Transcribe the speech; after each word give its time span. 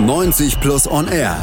90 0.00 0.60
Plus 0.60 0.90
On 0.90 1.06
Air. 1.08 1.36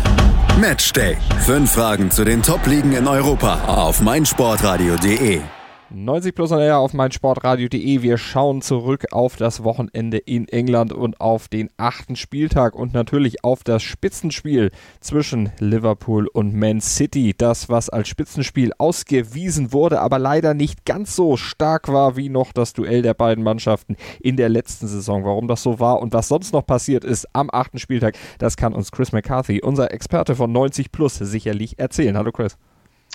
Matchday. 0.59 1.17
Fünf 1.45 1.71
Fragen 1.71 2.09
zu 2.09 2.23
den 2.23 2.41
Top-Ligen 2.41 2.93
in 2.93 3.07
Europa 3.07 3.65
auf 3.65 4.01
meinsportradio.de. 4.01 5.56
90 5.89 6.35
plus 6.35 6.51
on 6.51 6.59
air 6.59 6.79
auf 6.79 6.93
meinsportradio.de. 6.93 8.01
Wir 8.01 8.17
schauen 8.17 8.61
zurück 8.61 9.05
auf 9.11 9.37
das 9.37 9.63
Wochenende 9.63 10.17
in 10.17 10.47
England 10.49 10.91
und 10.91 11.21
auf 11.21 11.47
den 11.47 11.69
achten 11.77 12.17
Spieltag 12.17 12.75
und 12.75 12.93
natürlich 12.93 13.45
auf 13.45 13.63
das 13.63 13.83
Spitzenspiel 13.83 14.71
zwischen 14.99 15.49
Liverpool 15.59 16.27
und 16.27 16.53
Man 16.53 16.81
City. 16.81 17.33
Das, 17.37 17.69
was 17.69 17.89
als 17.89 18.09
Spitzenspiel 18.09 18.73
ausgewiesen 18.77 19.71
wurde, 19.71 20.01
aber 20.01 20.19
leider 20.19 20.53
nicht 20.53 20.85
ganz 20.85 21.15
so 21.15 21.37
stark 21.37 21.87
war 21.87 22.17
wie 22.17 22.27
noch 22.27 22.51
das 22.51 22.73
Duell 22.73 23.01
der 23.01 23.13
beiden 23.13 23.43
Mannschaften 23.43 23.95
in 24.19 24.35
der 24.35 24.49
letzten 24.49 24.87
Saison. 24.87 25.23
Warum 25.23 25.47
das 25.47 25.63
so 25.63 25.79
war 25.79 26.01
und 26.01 26.13
was 26.13 26.27
sonst 26.27 26.51
noch 26.51 26.65
passiert 26.65 27.05
ist 27.05 27.27
am 27.31 27.49
achten 27.49 27.79
Spieltag, 27.79 28.17
das 28.39 28.57
kann 28.57 28.73
uns 28.73 28.91
Chris 28.91 29.13
McCarthy, 29.13 29.61
unser 29.61 29.91
Experte 29.91 30.35
von 30.35 30.51
90 30.51 30.91
plus, 30.91 31.15
sicherlich 31.15 31.79
erzählen. 31.79 32.17
Hallo 32.17 32.33
Chris. 32.33 32.57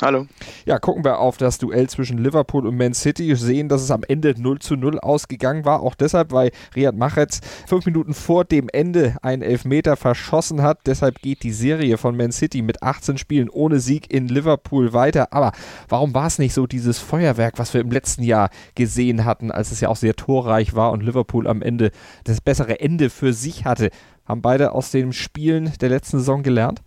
Hallo. 0.01 0.27
Ja, 0.65 0.79
gucken 0.81 1.05
wir 1.05 1.19
auf 1.19 1.37
das 1.37 1.59
Duell 1.59 1.89
zwischen 1.89 2.19
Liverpool 2.19 2.67
und 2.67 2.77
Man 2.77 2.95
City. 2.95 3.37
Sehen, 3.37 3.69
dass 3.69 3.83
es 3.83 3.91
am 3.91 4.03
Ende 4.03 4.35
0 4.37 4.59
zu 4.59 4.75
0 4.75 4.99
ausgegangen 4.99 5.65
war. 5.65 5.81
Auch 5.81 5.95
deshalb, 5.95 6.33
weil 6.33 6.51
Riyad 6.75 6.97
Mahrez 6.97 7.41
fünf 7.69 7.87
Minuten 7.87 8.15
vor 8.15 8.45
dem 8.45 8.69
Ende 8.73 9.17
einen 9.23 9.43
Elfmeter 9.43 9.97
verschossen 9.97 10.63
hat. 10.63 10.81
Deshalb 10.87 11.21
geht 11.21 11.45
die 11.45 11.53
Serie 11.53 11.99
von 11.99 12.17
Man 12.17 12.33
City 12.33 12.63
mit 12.63 12.83
18 12.83 13.17
Spielen 13.19 13.49
ohne 13.49 13.79
Sieg 13.79 14.13
in 14.13 14.27
Liverpool 14.27 14.93
weiter. 14.93 15.33
Aber 15.33 15.53
warum 15.89 16.15
war 16.15 16.27
es 16.27 16.39
nicht 16.39 16.55
so 16.55 16.67
dieses 16.67 16.99
Feuerwerk, 16.99 17.59
was 17.59 17.73
wir 17.73 17.81
im 17.81 17.91
letzten 17.93 18.25
Jahr 18.25 18.51
gesehen 18.75 19.25
hatten, 19.25 19.53
als 19.53 19.71
es 19.71 19.81
ja 19.81 19.89
auch 19.89 19.97
sehr 19.97 20.17
torreich 20.17 20.75
war 20.75 20.91
und 20.91 21.03
Liverpool 21.03 21.47
am 21.47 21.63
Ende 21.63 21.93
das 22.25 22.41
bessere 22.41 22.81
Ende 22.81 23.09
für 23.09 23.33
sich 23.33 23.67
hatte? 23.67 23.91
Haben 24.25 24.43
beide 24.43 24.73
aus 24.73 24.91
den 24.91 25.13
Spielen 25.13 25.73
der 25.81 25.91
letzten 25.91 26.19
Saison 26.19 26.43
gelernt? 26.43 26.81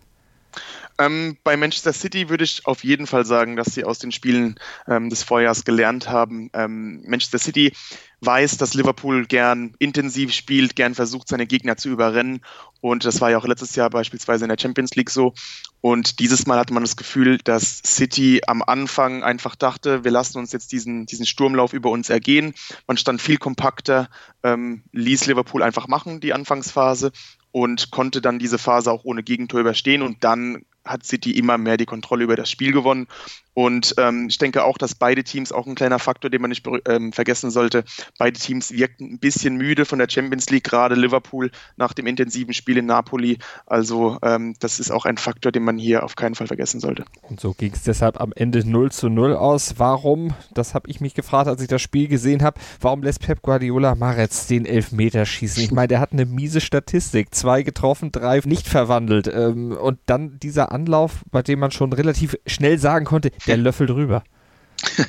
Ähm, 0.98 1.38
bei 1.44 1.58
Manchester 1.58 1.92
City 1.92 2.30
würde 2.30 2.46
ich 2.46 2.66
auf 2.66 2.84
jeden 2.84 3.06
Fall 3.06 3.26
sagen, 3.26 3.56
dass 3.58 3.74
sie 3.74 3.84
aus 3.84 4.00
den 4.00 4.12
Spielen 4.14 4.56
ähm, 4.88 5.10
des 5.10 5.24
Vorjahres 5.24 5.66
gelernt 5.66 6.10
haben. 6.10 6.50
Ähm, 6.54 7.04
Manchester 7.06 7.40
City 7.40 7.74
weiß, 8.22 8.58
dass 8.58 8.74
Liverpool 8.74 9.26
gern 9.26 9.74
intensiv 9.78 10.34
spielt, 10.34 10.76
gern 10.76 10.96
versucht, 10.96 11.28
seine 11.28 11.48
Gegner 11.48 11.76
zu 11.76 11.90
überrennen. 11.90 12.42
Und 12.80 13.04
das 13.04 13.20
war 13.20 13.30
ja 13.30 13.38
auch 13.38 13.46
letztes 13.46 13.76
Jahr 13.76 13.90
beispielsweise 13.90 14.46
in 14.46 14.50
der 14.50 14.58
Champions 14.60 14.96
League 14.96 15.10
so. 15.10 15.34
Und 15.82 16.20
dieses 16.20 16.48
Mal 16.48 16.60
hatte 16.60 16.74
man 16.74 16.84
das 16.84 16.96
Gefühl, 16.96 17.40
dass 17.44 17.82
City 17.86 18.42
am 18.48 18.64
Anfang 18.64 19.22
einfach 19.22 19.56
dachte, 19.56 20.04
wir 20.04 20.12
lassen 20.12 20.38
uns 20.38 20.54
jetzt 20.54 20.72
diesen, 20.72 21.06
diesen 21.06 21.26
Sturmlauf 21.26 21.74
über 21.74 21.90
uns 21.90 22.10
ergehen. 22.10 22.54
Man 22.88 22.98
stand 22.98 23.22
viel 23.22 23.38
kompakter, 23.38 24.10
ähm, 24.44 24.84
ließ 24.94 25.28
Liverpool 25.28 25.62
einfach 25.62 25.88
machen, 25.88 26.22
die 26.22 26.34
Anfangsphase, 26.34 27.12
und 27.52 27.92
konnte 27.92 28.22
dann 28.22 28.40
diese 28.40 28.58
Phase 28.58 28.92
auch 28.92 29.04
ohne 29.04 29.24
Gegentor 29.24 29.60
überstehen. 29.60 30.02
Und 30.02 30.24
dann 30.24 30.66
hat 30.86 31.06
City 31.06 31.32
immer 31.32 31.58
mehr 31.58 31.78
die 31.78 31.86
Kontrolle 31.86 32.24
über 32.24 32.36
das 32.36 32.50
Spiel 32.50 32.72
gewonnen. 32.72 33.08
Und 33.56 33.96
ähm, 33.98 34.28
ich 34.30 34.38
denke 34.38 34.66
auch, 34.66 34.78
dass 34.78 34.96
beide 34.96 35.24
Teams, 35.24 35.52
auch 35.52 35.66
ein 35.66 35.76
kleiner 35.76 35.98
Faktor, 35.98 36.30
den 36.30 36.42
man 36.42 36.50
nicht 36.50 36.68
ähm, 36.88 37.14
vergessen 37.14 37.50
sollte, 37.50 37.86
beide 38.20 38.38
Teams 38.38 38.72
wirkten 38.72 39.14
ein 39.14 39.20
bisschen 39.20 39.56
müde 39.56 39.86
von 39.86 39.98
der 39.98 40.10
Champions 40.10 40.50
League, 40.50 40.66
gerade 40.66 40.96
Liverpool 40.96 41.52
nach 41.78 41.94
dem 41.94 42.06
intensiven 42.06 42.54
Spiel 42.54 42.78
in 42.78 42.86
Napoli. 42.86 43.38
Also 43.66 44.20
ähm, 44.22 44.56
das 44.60 44.80
ist 44.80 44.92
auch 44.92 45.06
ein 45.06 45.18
Faktor, 45.18 45.54
den 45.54 45.64
man 45.64 45.78
hier 45.78 46.04
auf 46.04 46.18
keinen 46.18 46.36
Fall 46.36 46.48
vergessen 46.48 46.82
sollte. 46.82 47.06
Und 47.22 47.40
so 47.40 47.54
ging 47.54 47.72
es 47.74 47.84
deshalb 47.84 48.20
am 48.20 48.34
Ende 48.36 48.68
0 48.68 48.92
zu 48.92 49.08
0 49.08 49.34
aus. 49.34 49.76
Warum, 49.78 50.34
das 50.54 50.74
habe 50.74 50.90
ich 50.90 51.00
mich 51.00 51.14
gefragt, 51.14 51.48
als 51.48 51.62
ich 51.62 51.70
das 51.70 51.82
Spiel 51.82 52.10
gesehen 52.10 52.44
habe, 52.44 52.60
warum 52.82 53.04
lässt 53.04 53.22
Pep 53.22 53.42
Guardiola 53.42 53.96
Maretz 53.96 54.48
den 54.48 54.66
Elfmeter 54.66 55.26
schießen? 55.26 55.64
Ich 55.64 55.72
meine, 55.72 55.88
der 55.88 56.02
hat 56.02 56.12
eine 56.12 56.26
miese 56.26 56.60
Statistik. 56.60 57.34
Zwei 57.34 57.64
getroffen, 57.64 58.12
drei 58.12 58.42
nicht 58.44 58.68
verwandelt. 58.68 59.32
Ähm, 59.34 59.72
und 59.72 59.98
dann 60.08 60.40
dieser 60.40 60.74
Anlauf, 60.74 61.24
bei 61.32 61.42
dem 61.42 61.60
man 61.60 61.72
schon 61.72 61.94
relativ 61.94 62.36
schnell 62.46 62.78
sagen 62.78 63.06
konnte, 63.06 63.32
der 63.48 63.58
Löffel 63.58 63.88
drüber. 63.88 64.24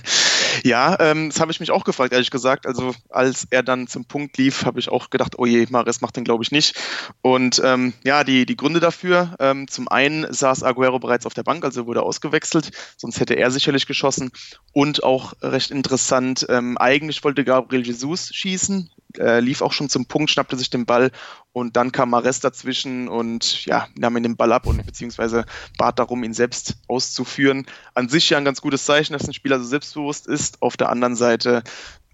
Ja, 0.65 0.97
ähm, 1.01 1.31
das 1.31 1.41
habe 1.41 1.53
ich 1.53 1.61
mich 1.61 1.71
auch 1.71 1.85
gefragt, 1.85 2.13
ehrlich 2.13 2.31
gesagt. 2.31 2.67
Also 2.67 2.95
als 3.11 3.47
er 3.51 3.63
dann 3.63 3.87
zum 3.87 4.05
Punkt 4.05 4.37
lief, 4.39 4.65
habe 4.65 4.81
ich 4.81 4.89
auch 4.89 5.11
gedacht, 5.11 5.39
oh 5.39 5.47
je, 5.47 5.67
Mares 5.71 6.01
macht 6.01 6.17
den, 6.17 6.25
glaube 6.25 6.45
ich, 6.45 6.51
nicht. 6.51 6.77
Und 7.23 7.61
ähm, 7.65 7.93
ja, 8.05 8.25
die, 8.25 8.47
die 8.47 8.57
Gründe 8.57 8.81
dafür, 8.81 9.37
ähm, 9.39 9.69
zum 9.69 9.89
einen 9.89 10.33
saß 10.33 10.63
Aguero 10.63 10.99
bereits 10.99 11.27
auf 11.27 11.35
der 11.35 11.43
Bank, 11.43 11.65
also 11.65 11.87
wurde 11.87 12.03
ausgewechselt, 12.03 12.71
sonst 12.97 13.21
hätte 13.21 13.35
er 13.35 13.51
sicherlich 13.51 13.87
geschossen. 13.87 14.31
Und 14.73 15.03
auch 15.03 15.35
recht 15.43 15.71
interessant, 15.71 16.47
ähm, 16.49 16.79
eigentlich 16.79 17.23
wollte 17.25 17.45
Gabriel 17.45 17.87
Jesus 17.87 18.31
schießen, 18.33 18.91
äh, 19.19 19.41
lief 19.41 19.63
auch 19.63 19.73
schon 19.73 19.89
zum 19.89 20.07
Punkt, 20.07 20.31
schnappte 20.31 20.57
sich 20.57 20.71
den 20.71 20.87
Ball 20.87 21.11
und 21.57 21.75
dann 21.75 21.91
kam 21.91 22.11
Mares 22.11 22.41
dazwischen 22.41 23.09
und 23.09 23.65
ja, 23.65 23.89
nahm 23.97 24.15
ihn 24.19 24.25
den 24.25 24.37
Ball 24.37 24.53
ab 24.53 24.67
und 24.67 24.85
beziehungsweise 24.85 25.47
bat 25.79 25.99
darum, 25.99 26.23
ihn 26.23 26.35
selbst 26.35 26.75
auszuführen. 26.87 27.65
An 27.95 28.11
sich 28.11 28.29
ja 28.29 28.37
ein 28.37 28.45
ganz 28.45 28.61
gutes 28.61 28.85
Zeichen, 28.85 29.15
dass 29.15 29.27
ein 29.27 29.33
Spieler 29.33 29.59
so 29.59 29.65
selbstbewusst 29.65 30.27
ist. 30.27 30.61
Auf 30.61 30.77
der 30.77 30.91
anderen 30.91 31.17
Seite 31.17 31.63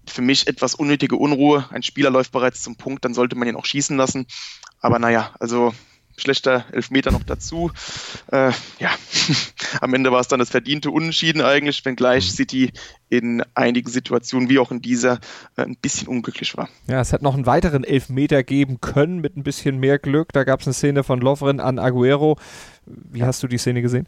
für 0.07 0.21
mich 0.21 0.47
etwas 0.47 0.75
unnötige 0.75 1.17
Unruhe. 1.17 1.67
Ein 1.71 1.83
Spieler 1.83 2.09
läuft 2.09 2.31
bereits 2.31 2.61
zum 2.61 2.77
Punkt, 2.77 3.03
dann 3.03 3.13
sollte 3.13 3.35
man 3.35 3.49
ihn 3.49 3.57
auch 3.57 3.65
schießen 3.65 3.97
lassen. 3.97 4.27
Aber 4.79 4.97
naja, 4.97 5.33
also 5.41 5.73
schlechter 6.17 6.65
Elfmeter 6.71 7.11
noch 7.11 7.23
dazu. 7.23 7.71
Äh, 8.31 8.51
ja, 8.79 8.89
am 9.81 9.93
Ende 9.93 10.11
war 10.11 10.19
es 10.19 10.27
dann 10.27 10.39
das 10.39 10.49
verdiente 10.49 10.91
Unentschieden 10.91 11.41
eigentlich, 11.41 11.83
wenngleich 11.85 12.25
mhm. 12.25 12.35
City 12.35 12.71
in 13.09 13.43
einigen 13.53 13.89
Situationen, 13.89 14.49
wie 14.49 14.59
auch 14.59 14.71
in 14.71 14.81
dieser, 14.81 15.19
äh, 15.55 15.63
ein 15.63 15.77
bisschen 15.77 16.07
unglücklich 16.07 16.55
war. 16.57 16.69
Ja, 16.87 17.01
es 17.01 17.11
hätte 17.11 17.23
noch 17.23 17.35
einen 17.35 17.45
weiteren 17.45 17.83
Elfmeter 17.83 18.43
geben 18.43 18.81
können 18.81 19.19
mit 19.19 19.37
ein 19.37 19.43
bisschen 19.43 19.79
mehr 19.79 19.99
Glück. 19.99 20.33
Da 20.33 20.43
gab 20.43 20.61
es 20.61 20.67
eine 20.67 20.73
Szene 20.73 21.03
von 21.03 21.19
Lovren 21.21 21.59
an 21.59 21.79
Aguero. 21.79 22.37
Wie 22.85 23.23
hast 23.23 23.43
du 23.43 23.47
die 23.47 23.57
Szene 23.57 23.81
gesehen? 23.81 24.07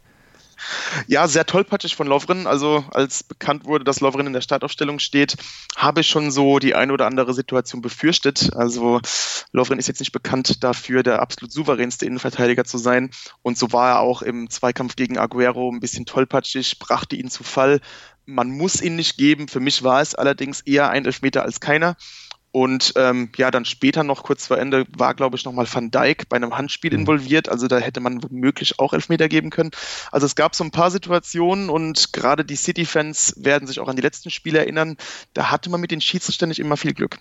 Ja, 1.06 1.28
sehr 1.28 1.46
tollpatschig 1.46 1.96
von 1.96 2.06
Lovren. 2.06 2.46
Also 2.46 2.84
als 2.92 3.22
bekannt 3.22 3.64
wurde, 3.64 3.84
dass 3.84 4.00
Lovren 4.00 4.26
in 4.26 4.32
der 4.32 4.40
Startaufstellung 4.40 4.98
steht, 4.98 5.36
habe 5.76 6.00
ich 6.00 6.08
schon 6.08 6.30
so 6.30 6.58
die 6.58 6.74
eine 6.74 6.92
oder 6.92 7.06
andere 7.06 7.34
Situation 7.34 7.82
befürchtet. 7.82 8.50
Also 8.54 9.00
Lovren 9.52 9.78
ist 9.78 9.88
jetzt 9.88 10.00
nicht 10.00 10.12
bekannt 10.12 10.64
dafür, 10.64 11.02
der 11.02 11.20
absolut 11.20 11.52
souveränste 11.52 12.06
Innenverteidiger 12.06 12.64
zu 12.64 12.78
sein. 12.78 13.10
Und 13.42 13.58
so 13.58 13.72
war 13.72 13.90
er 13.90 14.00
auch 14.00 14.22
im 14.22 14.50
Zweikampf 14.50 14.96
gegen 14.96 15.18
Aguero 15.18 15.70
ein 15.70 15.80
bisschen 15.80 16.06
tollpatschig, 16.06 16.78
brachte 16.78 17.16
ihn 17.16 17.30
zu 17.30 17.44
Fall. 17.44 17.80
Man 18.24 18.50
muss 18.50 18.82
ihn 18.82 18.96
nicht 18.96 19.18
geben. 19.18 19.48
Für 19.48 19.60
mich 19.60 19.84
war 19.84 20.00
es 20.00 20.14
allerdings 20.14 20.60
eher 20.62 20.90
ein 20.90 21.04
Elfmeter 21.04 21.42
als 21.42 21.60
keiner. 21.60 21.96
Und 22.56 22.94
ähm, 22.96 23.28
ja, 23.36 23.50
dann 23.50 23.66
später 23.66 24.02
noch 24.02 24.22
kurz 24.22 24.46
vor 24.46 24.56
Ende 24.56 24.86
war, 24.96 25.12
glaube 25.12 25.36
ich, 25.36 25.44
nochmal 25.44 25.66
Van 25.70 25.90
Dijk 25.90 26.30
bei 26.30 26.36
einem 26.36 26.56
Handspiel 26.56 26.90
mhm. 26.90 27.00
involviert. 27.00 27.50
Also 27.50 27.68
da 27.68 27.76
hätte 27.76 28.00
man 28.00 28.22
womöglich 28.22 28.78
auch 28.78 28.94
Elfmeter 28.94 29.28
geben 29.28 29.50
können. 29.50 29.72
Also 30.10 30.24
es 30.24 30.36
gab 30.36 30.54
so 30.54 30.64
ein 30.64 30.70
paar 30.70 30.90
Situationen 30.90 31.68
und 31.68 32.14
gerade 32.14 32.46
die 32.46 32.56
City-Fans 32.56 33.34
werden 33.36 33.68
sich 33.68 33.78
auch 33.78 33.88
an 33.88 33.96
die 33.96 34.00
letzten 34.00 34.30
Spiele 34.30 34.60
erinnern. 34.60 34.96
Da 35.34 35.50
hatte 35.50 35.68
man 35.68 35.82
mit 35.82 35.90
den 35.90 36.00
Schiedsrichtern 36.00 36.48
nicht 36.48 36.58
immer 36.58 36.78
viel 36.78 36.94
Glück. 36.94 37.18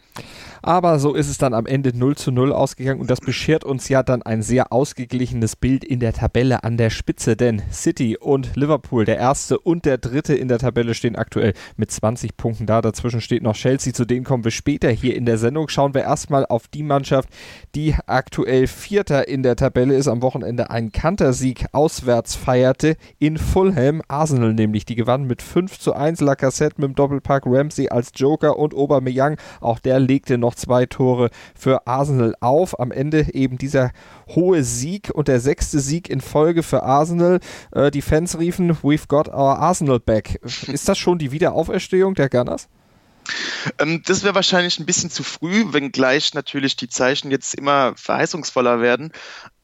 Aber 0.62 1.00
so 1.00 1.13
ist 1.13 1.28
es 1.28 1.38
dann 1.38 1.53
am 1.53 1.66
Ende 1.66 1.91
0 1.94 2.16
zu 2.16 2.31
0 2.31 2.53
ausgegangen 2.53 3.02
und 3.02 3.12
das 3.12 3.19
beschert 3.19 3.66
uns 3.66 3.90
ja 3.90 4.03
dann 4.03 4.22
ein 4.22 4.41
sehr 4.41 4.72
ausgeglichenes 4.72 5.57
Bild 5.57 5.84
in 5.84 6.00
der 6.00 6.13
Tabelle 6.13 6.63
an 6.63 6.78
der 6.78 6.90
Spitze, 6.90 7.35
denn 7.35 7.62
City 7.73 8.16
und 8.16 8.56
Liverpool, 8.56 9.03
der 9.03 9.17
erste 9.17 9.59
und 9.59 9.84
der 9.84 9.97
dritte 9.97 10.34
in 10.34 10.47
der 10.47 10.59
Tabelle, 10.59 10.94
stehen 10.94 11.17
aktuell 11.17 11.53
mit 11.75 11.91
20 11.91 12.38
Punkten 12.38 12.67
da. 12.67 12.81
Dazwischen 12.81 13.19
steht 13.19 13.44
noch 13.44 13.57
Chelsea, 13.57 13.94
zu 13.94 14.06
denen 14.06 14.23
kommen 14.23 14.46
wir 14.46 14.52
später 14.52 14.90
hier 14.90 15.13
in 15.13 15.25
in 15.25 15.31
der 15.31 15.40
Sendung 15.40 15.69
schauen 15.69 15.96
wir 15.96 16.03
erstmal 16.03 16.46
auf 16.46 16.68
die 16.68 16.84
Mannschaft, 16.84 17.30
die 17.74 17.96
aktuell 18.06 18.68
Vierter 18.68 19.28
in 19.28 19.41
der 19.41 19.56
Tabelle 19.56 19.96
ist, 19.96 20.08
am 20.08 20.22
Wochenende 20.22 20.69
einen 20.69 20.91
Kantersieg 20.91 21.66
auswärts 21.72 22.36
feierte 22.36 22.96
in 23.18 23.40
Fulham. 23.40 24.03
Arsenal 24.08 24.53
nämlich, 24.53 24.85
die 24.85 24.94
gewann 24.94 25.24
mit 25.24 25.41
5 25.41 25.80
zu 25.80 25.94
1. 25.94 26.22
Lacassette 26.22 26.80
mit 26.80 26.90
dem 26.90 26.94
Doppelpack 26.96 27.41
Ramsey 27.47 27.90
als 27.90 28.12
Joker 28.14 28.59
und 28.59 28.75
Aubameyang, 28.75 29.38
auch 29.62 29.80
der 29.80 30.00
legte 30.00 30.38
noch 30.38 30.53
zwei 30.53 30.85
Tore 30.85 31.31
für 31.56 31.88
Arsenal 31.88 32.35
auf. 32.40 32.80
Am 32.80 32.91
Ende 32.91 33.34
eben 33.34 33.58
dieser 33.58 33.94
hohe 34.28 34.64
Sieg 34.64 35.09
und 35.11 35.28
der 35.28 35.40
sechste 35.40 35.79
Sieg 35.79 36.08
in 36.08 36.22
Folge 36.22 36.61
für 36.61 36.84
Arsenal. 36.84 37.40
Äh, 37.72 37.90
die 37.90 38.03
Fans 38.03 38.38
riefen, 38.38 38.73
we've 38.84 39.08
got 39.08 39.28
our 39.29 39.58
Arsenal 39.58 39.99
back. 39.99 40.35
Ist 40.44 40.88
das 40.88 40.99
schon 40.99 41.17
die 41.17 41.32
Wiederauferstehung 41.32 42.14
der 42.14 42.29
Gunners? 42.29 42.70
Ähm, 43.79 44.01
das 44.05 44.23
wäre 44.23 44.35
wahrscheinlich 44.35 44.79
ein 44.79 44.85
bisschen 44.85 45.09
zu 45.09 45.23
früh, 45.23 45.73
wenngleich 45.73 46.33
natürlich 46.33 46.75
die 46.75 46.89
Zeichen 46.89 47.31
jetzt 47.31 47.55
immer 47.55 47.93
verheißungsvoller 47.95 48.81
werden. 48.81 49.11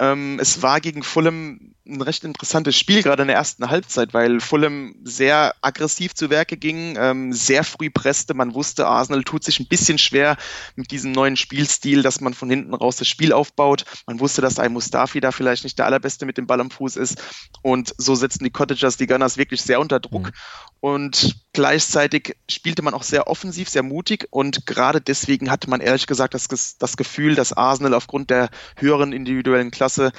Ähm, 0.02 0.40
es 0.40 0.64
war 0.64 0.82
gegen 0.82 1.04
Fulham 1.04 1.76
ein 1.86 2.02
recht 2.02 2.24
interessantes 2.24 2.76
Spiel, 2.76 3.04
gerade 3.04 3.22
in 3.22 3.28
der 3.28 3.38
ersten 3.38 3.70
Halbzeit, 3.70 4.16
weil 4.16 4.40
Fulham 4.40 4.96
sehr 5.04 5.54
aggressiv 5.62 6.16
zu 6.16 6.32
Werke 6.32 6.58
ging, 6.58 6.96
ähm, 6.98 7.34
sehr 7.34 7.64
früh 7.64 7.92
presste. 7.92 8.34
Man 8.34 8.56
wusste, 8.56 8.88
Arsenal 8.88 9.24
tut 9.24 9.44
sich 9.44 9.60
ein 9.60 9.68
bisschen 9.68 10.00
schwer 10.00 10.38
mit 10.76 10.90
diesem 10.90 11.12
neuen 11.12 11.38
Spielstil, 11.38 12.02
dass 12.02 12.20
man 12.20 12.34
von 12.34 12.50
hinten 12.50 12.74
raus 12.74 12.96
das 12.96 13.08
Spiel 13.08 13.32
aufbaut. 13.32 13.86
Man 14.08 14.20
wusste, 14.20 14.42
dass 14.42 14.58
ein 14.58 14.74
Mustafi 14.74 15.20
da 15.20 15.32
vielleicht 15.32 15.64
nicht 15.64 15.78
der 15.78 15.86
allerbeste 15.86 16.26
mit 16.26 16.38
dem 16.38 16.48
Ball 16.48 16.62
am 16.62 16.72
Fuß 16.72 16.96
ist. 16.96 17.22
Und 17.62 17.94
so 17.98 18.16
setzten 18.16 18.44
die 18.44 18.52
Cottagers 18.52 18.98
die 18.98 19.08
Gunners 19.08 19.38
wirklich 19.38 19.62
sehr 19.62 19.80
unter 19.80 20.00
Druck. 20.00 20.28
Mhm. 20.28 20.32
Und 20.80 21.36
gleichzeitig 21.54 22.38
spielte 22.50 22.82
man 22.82 22.96
auch 22.96 23.04
sehr 23.04 23.28
offensiv, 23.28 23.70
sehr 23.70 23.84
mutig. 23.84 24.28
Und 24.32 24.66
gerade 24.66 25.00
deswegen 25.00 25.52
hatte 25.52 25.70
man 25.70 25.80
ehrlich 25.80 26.08
gesagt 26.08 26.34
das, 26.34 26.48
das 26.78 26.98
Gefühl, 26.98 27.36
dass 27.36 27.54
Arsenal 27.54 27.94
aufgrund 27.94 28.32
der 28.32 28.50
höheren 28.78 29.14
individuellen 29.14 29.70
Klasse 29.70 29.91
Maße 29.92 30.12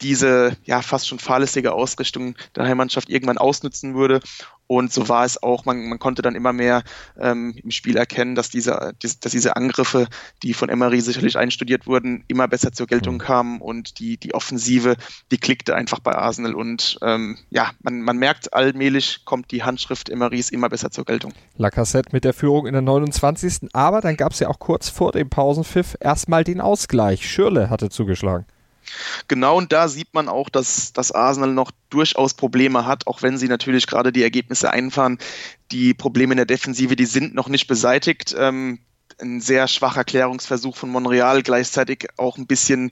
diese 0.00 0.56
ja 0.64 0.82
fast 0.82 1.06
schon 1.06 1.20
fahrlässige 1.20 1.72
Ausrichtung 1.72 2.34
der 2.56 2.64
Heimmannschaft 2.64 3.08
irgendwann 3.08 3.38
ausnutzen 3.38 3.94
würde. 3.94 4.18
Und 4.66 4.92
so 4.92 5.08
war 5.08 5.24
es 5.24 5.40
auch. 5.42 5.64
Man, 5.64 5.88
man 5.88 6.00
konnte 6.00 6.22
dann 6.22 6.34
immer 6.34 6.52
mehr 6.52 6.82
ähm, 7.20 7.54
im 7.62 7.70
Spiel 7.70 7.96
erkennen, 7.96 8.34
dass 8.34 8.48
diese, 8.48 8.94
dass 9.00 9.18
diese 9.20 9.54
Angriffe, 9.54 10.08
die 10.42 10.54
von 10.54 10.70
Emery 10.70 11.00
sicherlich 11.00 11.36
einstudiert 11.36 11.86
wurden, 11.86 12.24
immer 12.26 12.48
besser 12.48 12.72
zur 12.72 12.88
Geltung 12.88 13.14
mhm. 13.14 13.18
kamen 13.18 13.60
und 13.60 14.00
die, 14.00 14.16
die 14.16 14.34
Offensive, 14.34 14.96
die 15.30 15.38
klickte 15.38 15.76
einfach 15.76 16.00
bei 16.00 16.16
Arsenal. 16.16 16.54
Und 16.54 16.98
ähm, 17.02 17.38
ja, 17.50 17.70
man, 17.82 18.00
man 18.00 18.16
merkt, 18.16 18.54
allmählich 18.54 19.24
kommt 19.24 19.52
die 19.52 19.62
Handschrift 19.62 20.08
Emerys 20.08 20.48
immer 20.48 20.68
besser 20.68 20.90
zur 20.90 21.04
Geltung. 21.04 21.32
Lacassette 21.56 22.08
mit 22.12 22.24
der 22.24 22.32
Führung 22.32 22.66
in 22.66 22.72
der 22.72 22.82
29. 22.82 23.68
Aber 23.74 24.00
dann 24.00 24.16
gab 24.16 24.32
es 24.32 24.40
ja 24.40 24.48
auch 24.48 24.58
kurz 24.58 24.88
vor 24.88 25.12
dem 25.12 25.28
Pausenpfiff 25.28 25.96
erstmal 26.00 26.42
den 26.42 26.60
Ausgleich. 26.60 27.28
Schürle 27.30 27.70
hatte 27.70 27.90
zugeschlagen. 27.90 28.46
Genau, 29.28 29.56
und 29.58 29.72
da 29.72 29.88
sieht 29.88 30.12
man 30.14 30.28
auch, 30.28 30.48
dass, 30.48 30.92
dass 30.92 31.12
Arsenal 31.12 31.52
noch 31.52 31.70
durchaus 31.90 32.34
Probleme 32.34 32.86
hat, 32.86 33.06
auch 33.06 33.22
wenn 33.22 33.38
sie 33.38 33.48
natürlich 33.48 33.86
gerade 33.86 34.12
die 34.12 34.22
Ergebnisse 34.22 34.70
einfahren. 34.70 35.18
Die 35.70 35.94
Probleme 35.94 36.32
in 36.32 36.38
der 36.38 36.46
Defensive, 36.46 36.96
die 36.96 37.06
sind 37.06 37.34
noch 37.34 37.48
nicht 37.48 37.66
beseitigt. 37.66 38.34
Ähm, 38.38 38.80
ein 39.20 39.40
sehr 39.40 39.68
schwacher 39.68 40.04
Klärungsversuch 40.04 40.76
von 40.76 40.90
Montreal, 40.90 41.42
gleichzeitig 41.42 42.08
auch 42.16 42.38
ein 42.38 42.46
bisschen 42.46 42.90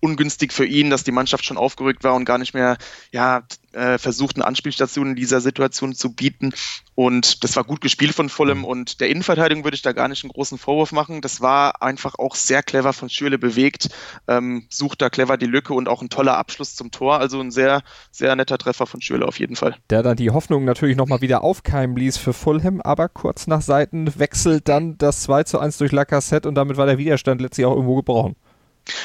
ungünstig 0.00 0.52
für 0.52 0.66
ihn, 0.66 0.90
dass 0.90 1.04
die 1.04 1.12
Mannschaft 1.12 1.44
schon 1.44 1.56
aufgerückt 1.56 2.04
war 2.04 2.14
und 2.14 2.24
gar 2.24 2.38
nicht 2.38 2.54
mehr 2.54 2.76
ja, 3.12 3.42
äh, 3.72 3.98
versucht, 3.98 4.36
eine 4.36 4.46
Anspielstation 4.46 5.10
in 5.10 5.16
dieser 5.16 5.40
Situation 5.40 5.94
zu 5.94 6.12
bieten. 6.14 6.52
Und 6.94 7.44
das 7.44 7.56
war 7.56 7.64
gut 7.64 7.80
gespielt 7.80 8.14
von 8.14 8.28
Fulham 8.28 8.64
und 8.64 9.00
der 9.00 9.08
Innenverteidigung 9.08 9.64
würde 9.64 9.74
ich 9.74 9.82
da 9.82 9.92
gar 9.92 10.08
nicht 10.08 10.24
einen 10.24 10.32
großen 10.32 10.58
Vorwurf 10.58 10.92
machen. 10.92 11.20
Das 11.20 11.40
war 11.40 11.82
einfach 11.82 12.18
auch 12.18 12.34
sehr 12.34 12.62
clever 12.62 12.92
von 12.92 13.08
Schürle 13.08 13.38
bewegt, 13.38 13.88
ähm, 14.28 14.66
sucht 14.68 15.00
da 15.00 15.08
clever 15.08 15.36
die 15.36 15.46
Lücke 15.46 15.72
und 15.72 15.88
auch 15.88 16.02
ein 16.02 16.10
toller 16.10 16.36
Abschluss 16.36 16.74
zum 16.74 16.90
Tor. 16.90 17.18
Also 17.18 17.40
ein 17.40 17.50
sehr, 17.50 17.82
sehr 18.10 18.34
netter 18.36 18.58
Treffer 18.58 18.86
von 18.86 19.00
Schürle 19.00 19.26
auf 19.26 19.38
jeden 19.38 19.56
Fall. 19.56 19.76
Der 19.88 20.02
dann 20.02 20.16
die 20.16 20.30
Hoffnung 20.30 20.64
natürlich 20.64 20.96
nochmal 20.96 21.20
wieder 21.20 21.42
aufkeimen 21.42 21.96
ließ 21.96 22.16
für 22.16 22.32
Fulham, 22.32 22.80
aber 22.80 23.08
kurz 23.08 23.46
nach 23.46 23.62
Seiten 23.62 24.18
wechselt 24.18 24.68
dann 24.68 24.98
das 24.98 25.22
2 25.22 25.44
zu 25.44 25.58
1 25.58 25.78
durch 25.78 25.92
Lacassette 25.92 26.48
und 26.48 26.54
damit 26.54 26.76
war 26.76 26.86
der 26.86 26.98
Widerstand 26.98 27.40
letztlich 27.40 27.66
auch 27.66 27.74
irgendwo 27.74 27.96
gebrochen. 27.96 28.36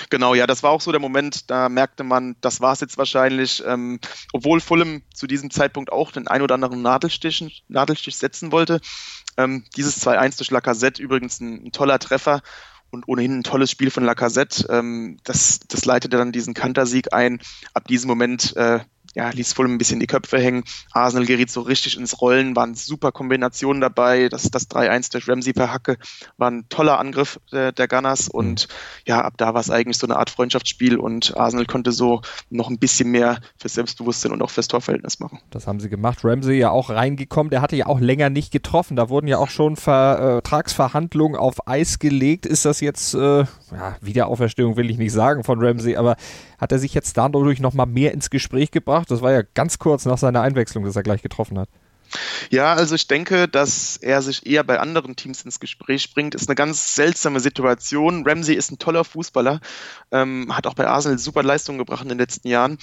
Genau, 0.09 0.33
ja, 0.33 0.47
das 0.47 0.63
war 0.63 0.71
auch 0.71 0.81
so 0.81 0.91
der 0.91 1.01
Moment, 1.01 1.49
da 1.49 1.69
merkte 1.69 2.03
man, 2.03 2.35
das 2.41 2.61
war 2.61 2.73
es 2.73 2.79
jetzt 2.79 2.97
wahrscheinlich, 2.97 3.63
ähm, 3.65 3.99
obwohl 4.33 4.59
Fulham 4.59 5.03
zu 5.13 5.27
diesem 5.27 5.51
Zeitpunkt 5.51 5.91
auch 5.91 6.11
den 6.11 6.27
ein 6.27 6.41
oder 6.41 6.55
anderen 6.55 6.81
Nadelstich, 6.81 7.63
Nadelstich 7.67 8.17
setzen 8.17 8.51
wollte. 8.51 8.81
Ähm, 9.37 9.65
dieses 9.75 10.05
2-1 10.05 10.37
durch 10.37 10.51
Lacazette 10.51 11.01
übrigens 11.01 11.39
ein, 11.39 11.65
ein, 11.65 11.71
toller 11.71 11.99
Treffer 11.99 12.41
und 12.91 13.07
ohnehin 13.07 13.39
ein 13.39 13.43
tolles 13.43 13.71
Spiel 13.71 13.91
von 13.91 14.05
Lacazette. 14.05 14.67
Ähm, 14.69 15.17
das, 15.23 15.59
das 15.67 15.85
leitete 15.85 16.17
dann 16.17 16.31
diesen 16.31 16.53
Kantersieg 16.53 17.13
ein. 17.13 17.41
Ab 17.73 17.87
diesem 17.87 18.07
Moment 18.07 18.55
äh, 18.55 18.79
ja, 19.15 19.29
ließ 19.29 19.53
Fulham 19.53 19.73
ein 19.73 19.77
bisschen 19.77 19.99
die 19.99 20.07
Köpfe 20.07 20.37
hängen. 20.37 20.63
Arsenal 20.91 21.25
geriet 21.25 21.49
so 21.49 21.61
richtig 21.61 21.97
ins 21.97 22.21
Rollen, 22.21 22.55
waren 22.55 22.75
super 22.75 23.11
Kombinationen 23.11 23.81
dabei. 23.81 24.29
Das, 24.29 24.43
das 24.51 24.69
3-1 24.69 25.11
durch 25.11 25.27
Ramsey 25.27 25.53
per 25.53 25.71
Hacke 25.71 25.97
war 26.37 26.51
ein 26.51 26.67
toller 26.69 26.99
Angriff 26.99 27.39
der, 27.51 27.71
der 27.71 27.87
Gunners 27.87 28.27
mhm. 28.27 28.39
und 28.39 28.67
ja, 29.05 29.21
ab 29.21 29.35
da 29.37 29.53
war 29.53 29.61
es 29.61 29.69
eigentlich 29.69 29.97
so 29.97 30.05
eine 30.05 30.17
Art 30.17 30.29
Freundschaftsspiel 30.29 30.97
und 30.97 31.35
Arsenal 31.37 31.65
konnte 31.65 31.91
so 31.91 32.21
noch 32.49 32.69
ein 32.69 32.77
bisschen 32.77 33.09
mehr 33.09 33.39
fürs 33.57 33.73
Selbstbewusstsein 33.73 34.33
und 34.33 34.41
auch 34.41 34.49
fürs 34.49 34.67
Torverhältnis 34.67 35.19
machen. 35.19 35.39
Das 35.49 35.65
haben 35.65 35.79
sie 35.79 35.89
gemacht. 35.89 36.19
Ramsey 36.23 36.57
ja 36.57 36.71
auch 36.71 36.89
reingekommen, 36.89 37.49
der 37.49 37.61
hatte 37.61 37.77
ja 37.77 37.85
auch 37.85 38.01
länger 38.01 38.29
nicht 38.29 38.51
getroffen. 38.51 38.97
Da 38.97 39.09
wurden 39.09 39.27
ja 39.27 39.37
auch 39.37 39.49
schon 39.49 39.77
Vertragsverhandlungen 39.77 41.37
auf 41.37 41.67
Eis 41.67 41.99
gelegt. 41.99 42.45
Ist 42.45 42.65
das 42.65 42.81
jetzt, 42.81 43.13
äh, 43.13 43.39
ja, 43.39 43.95
Wiederauferstehung 44.01 44.75
will 44.75 44.89
ich 44.89 44.97
nicht 44.97 45.13
sagen 45.13 45.43
von 45.45 45.63
Ramsey, 45.63 45.95
aber 45.95 46.17
hat 46.57 46.71
er 46.71 46.79
sich 46.79 46.93
jetzt 46.93 47.17
dadurch 47.17 47.59
nochmal 47.59 47.85
mehr 47.85 48.13
ins 48.13 48.29
Gespräch 48.29 48.71
gebracht? 48.71 49.09
Das 49.11 49.21
war 49.21 49.31
ja 49.31 49.41
ganz 49.53 49.79
kurz 49.79 50.05
nach 50.05 50.17
seiner 50.17 50.41
Einwechslung, 50.41 50.83
dass 50.85 50.95
er 50.95 51.03
gleich 51.03 51.21
getroffen 51.21 51.59
hat. 51.59 51.69
Ja, 52.49 52.73
also 52.73 52.95
ich 52.95 53.07
denke, 53.07 53.47
dass 53.47 53.97
er 53.97 54.21
sich 54.21 54.45
eher 54.45 54.63
bei 54.63 54.79
anderen 54.79 55.15
Teams 55.15 55.41
ins 55.41 55.59
Gespräch 55.59 56.13
bringt. 56.13 56.35
Ist 56.35 56.47
eine 56.47 56.55
ganz 56.55 56.95
seltsame 56.95 57.39
Situation. 57.39 58.25
Ramsey 58.27 58.55
ist 58.55 58.71
ein 58.71 58.79
toller 58.79 59.03
Fußballer, 59.03 59.59
ähm, 60.11 60.55
hat 60.55 60.67
auch 60.67 60.75
bei 60.75 60.87
Arsenal 60.87 61.17
super 61.17 61.43
Leistungen 61.43 61.79
gebracht 61.79 62.03
in 62.03 62.09
den 62.09 62.19
letzten 62.19 62.47
Jahren. 62.47 62.77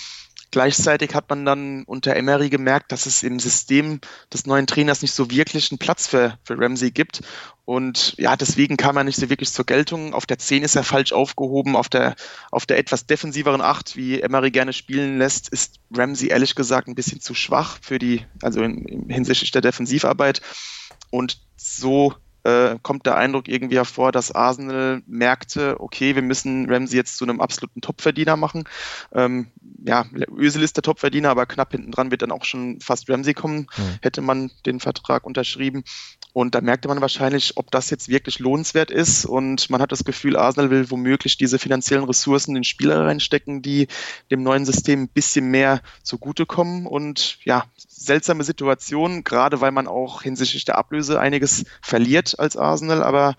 Gleichzeitig 0.52 1.14
hat 1.14 1.31
man 1.31 1.46
dann 1.46 1.82
unter 1.84 2.14
Emery 2.14 2.50
gemerkt, 2.50 2.93
dass 2.93 3.06
es 3.06 3.22
im 3.22 3.40
System 3.40 4.00
des 4.31 4.44
neuen 4.44 4.66
Trainers 4.66 5.00
nicht 5.00 5.14
so 5.14 5.31
wirklich 5.31 5.72
einen 5.72 5.78
Platz 5.78 6.06
für, 6.06 6.38
für 6.44 6.58
Ramsey 6.58 6.90
gibt. 6.90 7.22
Und 7.64 8.14
ja, 8.19 8.37
deswegen 8.37 8.76
kam 8.76 8.99
er 8.99 9.04
nicht 9.04 9.19
so 9.19 9.31
wirklich 9.31 9.50
zur 9.50 9.64
Geltung. 9.64 10.12
Auf 10.12 10.26
der 10.26 10.38
10 10.38 10.62
ist 10.62 10.76
er 10.76 10.84
falsch 10.84 11.12
aufgehoben. 11.12 11.75
Auf 11.75 11.88
der, 11.88 12.16
auf 12.50 12.66
der 12.66 12.76
etwas 12.76 13.06
defensiveren 13.06 13.62
8, 13.62 13.96
wie 13.96 14.20
Emery 14.20 14.50
gerne 14.50 14.75
spielen 14.75 15.16
lässt, 15.16 15.49
ist 15.49 15.81
Ramsey 15.90 16.28
ehrlich 16.28 16.55
gesagt 16.55 16.87
ein 16.87 16.94
bisschen 16.94 17.22
zu 17.22 17.32
schwach 17.32 17.78
für 17.81 17.98
die, 17.98 18.26
also 18.43 18.62
in, 18.62 18.84
in 18.84 19.08
hinsichtlich 19.08 19.52
der 19.52 19.62
Defensivarbeit. 19.62 20.43
Und 21.10 21.40
so 21.56 22.14
äh, 22.44 22.76
kommt 22.82 23.06
der 23.06 23.16
Eindruck 23.16 23.48
irgendwie 23.48 23.76
hervor, 23.76 24.12
dass 24.12 24.32
Arsenal 24.32 25.02
merkte, 25.06 25.81
okay, 25.81 26.14
wir 26.14 26.22
müssen 26.22 26.69
Ramsey 26.69 26.96
jetzt 26.96 27.16
zu 27.16 27.25
einem 27.25 27.40
absoluten 27.40 27.81
Topverdiener 27.81 28.37
machen. 28.37 28.64
Ähm, 29.12 29.48
ja, 29.84 30.06
Özil 30.37 30.62
ist 30.62 30.76
der 30.76 30.82
Topverdiener, 30.82 31.31
aber 31.31 31.46
knapp 31.46 31.73
hinten 31.73 31.90
dran 31.90 32.11
wird 32.11 32.23
dann 32.23 32.31
auch 32.32 32.44
schon 32.44 32.81
fast 32.81 33.08
Ramsey 33.11 33.34
kommen, 33.34 33.67
mhm. 33.76 33.99
hätte 34.00 34.20
man 34.20 34.50
den 34.67 34.81
Vertrag 34.81 35.25
unterschrieben. 35.25 35.84
Und 36.32 36.55
da 36.55 36.62
merkte 36.62 36.88
man 36.88 37.00
wahrscheinlich, 37.02 37.56
ob 37.56 37.70
das 37.70 37.90
jetzt 37.90 38.08
wirklich 38.08 38.38
lohnenswert 38.38 38.90
ist. 38.90 39.26
Und 39.26 39.69
man 39.69 39.82
hat 39.82 39.93
das 39.93 40.05
Gefühl, 40.05 40.37
Arsenal 40.37 40.70
will 40.70 40.90
womöglich 40.90 41.37
diese 41.37 41.58
finanziellen 41.58 42.05
Ressourcen 42.05 42.56
in 42.56 42.64
Spieler 42.64 43.05
reinstecken, 43.05 43.61
die 43.61 43.88
dem 44.31 44.43
neuen 44.43 44.64
System 44.64 45.02
ein 45.02 45.08
bisschen 45.08 45.50
mehr 45.50 45.82
zugutekommen. 46.02 46.87
Und 46.87 47.38
ja, 47.44 47.67
seltsame 47.76 48.44
Situation, 48.44 49.25
gerade 49.25 49.61
weil 49.61 49.73
man 49.73 49.87
auch 49.87 50.23
hinsichtlich 50.23 50.64
der 50.64 50.79
Ablöse 50.79 51.20
einiges 51.20 51.67
verliert 51.82 52.38
als 52.38 52.56
Arsenal. 52.56 53.02
Aber 53.02 53.37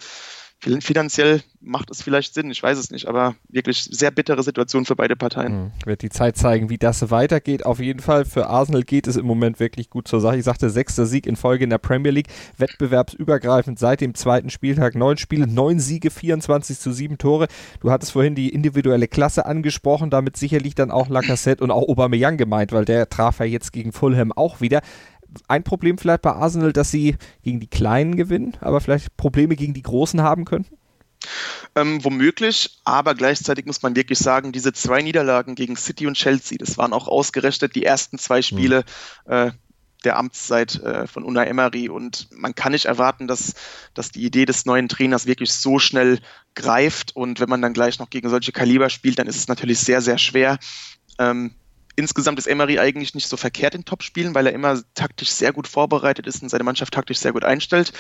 finanziell 0.82 1.42
macht 1.62 1.90
es 1.92 2.02
vielleicht 2.02 2.34
Sinn, 2.34 2.52
ich 2.52 2.62
weiß 2.62 2.78
es 2.78 2.92
nicht, 2.92 3.08
aber 3.08 3.36
wirklich 3.50 3.84
sehr 3.84 4.12
bittere 4.12 4.44
Situation 4.44 4.86
für 4.86 4.96
beide 4.96 5.16
Parteien. 5.16 5.66
Mhm. 5.66 5.72
Wird 5.86 6.02
die 6.02 6.10
Zeit 6.10 6.38
zeigen, 6.38 6.70
wie 6.70 6.78
das 6.78 7.10
weitergeht. 7.10 7.66
Auf 7.66 7.80
jeden 7.80 8.00
Fall 8.00 8.26
für 8.26 8.48
Arsenal 8.48 8.84
geht 8.84 9.08
es 9.08 9.16
im 9.16 9.26
Moment 9.26 9.60
wirklich 9.60 9.90
gut 9.90 10.08
zur 10.08 10.22
Sache. 10.22 10.38
Ich 10.38 10.44
sagte, 10.44 10.70
sechster 10.70 11.06
Sieg 11.06 11.26
in 11.26 11.36
Folge 11.36 11.64
in 11.64 11.70
der 11.70 11.78
Premier 11.78 12.12
League, 12.12 12.28
wettbewerbsübergreifend 12.58 13.80
seit 13.80 14.02
dem 14.02 14.16
zweiten 14.16 14.50
Spieltag. 14.50 14.96
Neun 14.96 15.18
Spiele, 15.18 15.48
neun 15.48 15.80
Siege, 15.80 16.10
24 16.10 16.80
zu 16.80 16.92
sieben 16.92 17.18
Tore. 17.18 17.48
Du 17.80 17.92
hattest 17.92 18.12
vorhin 18.12 18.36
die 18.36 18.50
individuelle 18.50 19.08
Klasse 19.08 19.46
angesprochen, 19.46 20.10
damit 20.10 20.38
sicherlich 20.38 20.76
dann 20.76 20.92
auch 20.92 21.10
Lacassette 21.10 21.64
und 21.64 21.72
auch 21.72 21.88
Aubameyang 21.88 22.38
gemeint, 22.38 22.72
weil 22.72 22.86
der 22.86 23.10
traf 23.10 23.40
ja 23.40 23.46
jetzt 23.46 23.72
gegen 23.74 23.92
Fulham 23.92 24.32
auch 24.32 24.62
wieder 24.62 24.82
ein 25.48 25.64
Problem 25.64 25.98
vielleicht 25.98 26.22
bei 26.22 26.32
Arsenal, 26.32 26.74
dass 26.74 26.92
sie 26.92 27.16
gegen 27.44 27.60
die 27.60 27.68
Kleinen 27.68 28.16
gewinnen, 28.16 28.58
aber 28.62 28.82
vielleicht 28.82 29.16
Probleme 29.18 29.56
gegen 29.56 29.74
die 29.74 29.82
Großen 29.82 30.22
haben 30.22 30.46
könnten? 30.46 30.78
Ähm, 31.76 32.04
womöglich, 32.04 32.80
aber 32.84 33.16
gleichzeitig 33.16 33.66
muss 33.66 33.82
man 33.82 33.96
wirklich 33.96 34.20
sagen, 34.20 34.52
diese 34.52 34.74
zwei 34.74 35.02
Niederlagen 35.02 35.56
gegen 35.56 35.76
City 35.76 36.06
und 36.06 36.16
Chelsea, 36.16 36.58
das 36.58 36.78
waren 36.78 36.94
auch 36.94 37.08
ausgerechnet 37.08 37.76
die 37.76 37.86
ersten 37.86 38.18
zwei 38.18 38.42
Spiele 38.42 38.84
mhm. 39.26 39.32
äh, 39.32 39.52
der 40.04 40.18
Amtszeit 40.18 40.76
äh, 40.84 41.08
von 41.08 41.24
Unai 41.24 41.46
Emery 41.46 41.90
und 41.90 42.28
man 42.32 42.56
kann 42.56 42.74
nicht 42.74 42.86
erwarten, 42.86 43.28
dass, 43.28 43.54
dass 43.94 44.12
die 44.12 44.24
Idee 44.24 44.46
des 44.46 44.66
neuen 44.66 44.90
Trainers 44.90 45.26
wirklich 45.26 45.54
so 45.54 45.80
schnell 45.80 46.20
greift 46.56 47.16
und 47.16 47.40
wenn 47.40 47.50
man 47.50 47.62
dann 47.62 47.74
gleich 47.74 48.00
noch 48.00 48.10
gegen 48.10 48.30
solche 48.30 48.52
Kaliber 48.52 48.90
spielt, 48.90 49.18
dann 49.18 49.28
ist 49.28 49.38
es 49.38 49.48
natürlich 49.48 49.80
sehr, 49.80 50.02
sehr 50.02 50.18
schwer. 50.18 50.60
Ähm, 51.20 51.56
insgesamt 51.96 52.40
ist 52.40 52.48
Emery 52.48 52.80
eigentlich 52.80 53.16
nicht 53.16 53.28
so 53.28 53.38
verkehrt 53.38 53.76
in 53.76 53.86
Topspielen, 53.86 54.36
weil 54.36 54.48
er 54.48 54.54
immer 54.54 54.82
taktisch 54.94 55.30
sehr 55.30 55.54
gut 55.54 55.68
vorbereitet 55.68 56.28
ist 56.28 56.42
und 56.42 56.50
seine 56.50 56.64
Mannschaft 56.64 56.94
taktisch 56.94 57.20
sehr 57.20 57.34
gut 57.34 57.44
einstellt. 57.44 57.94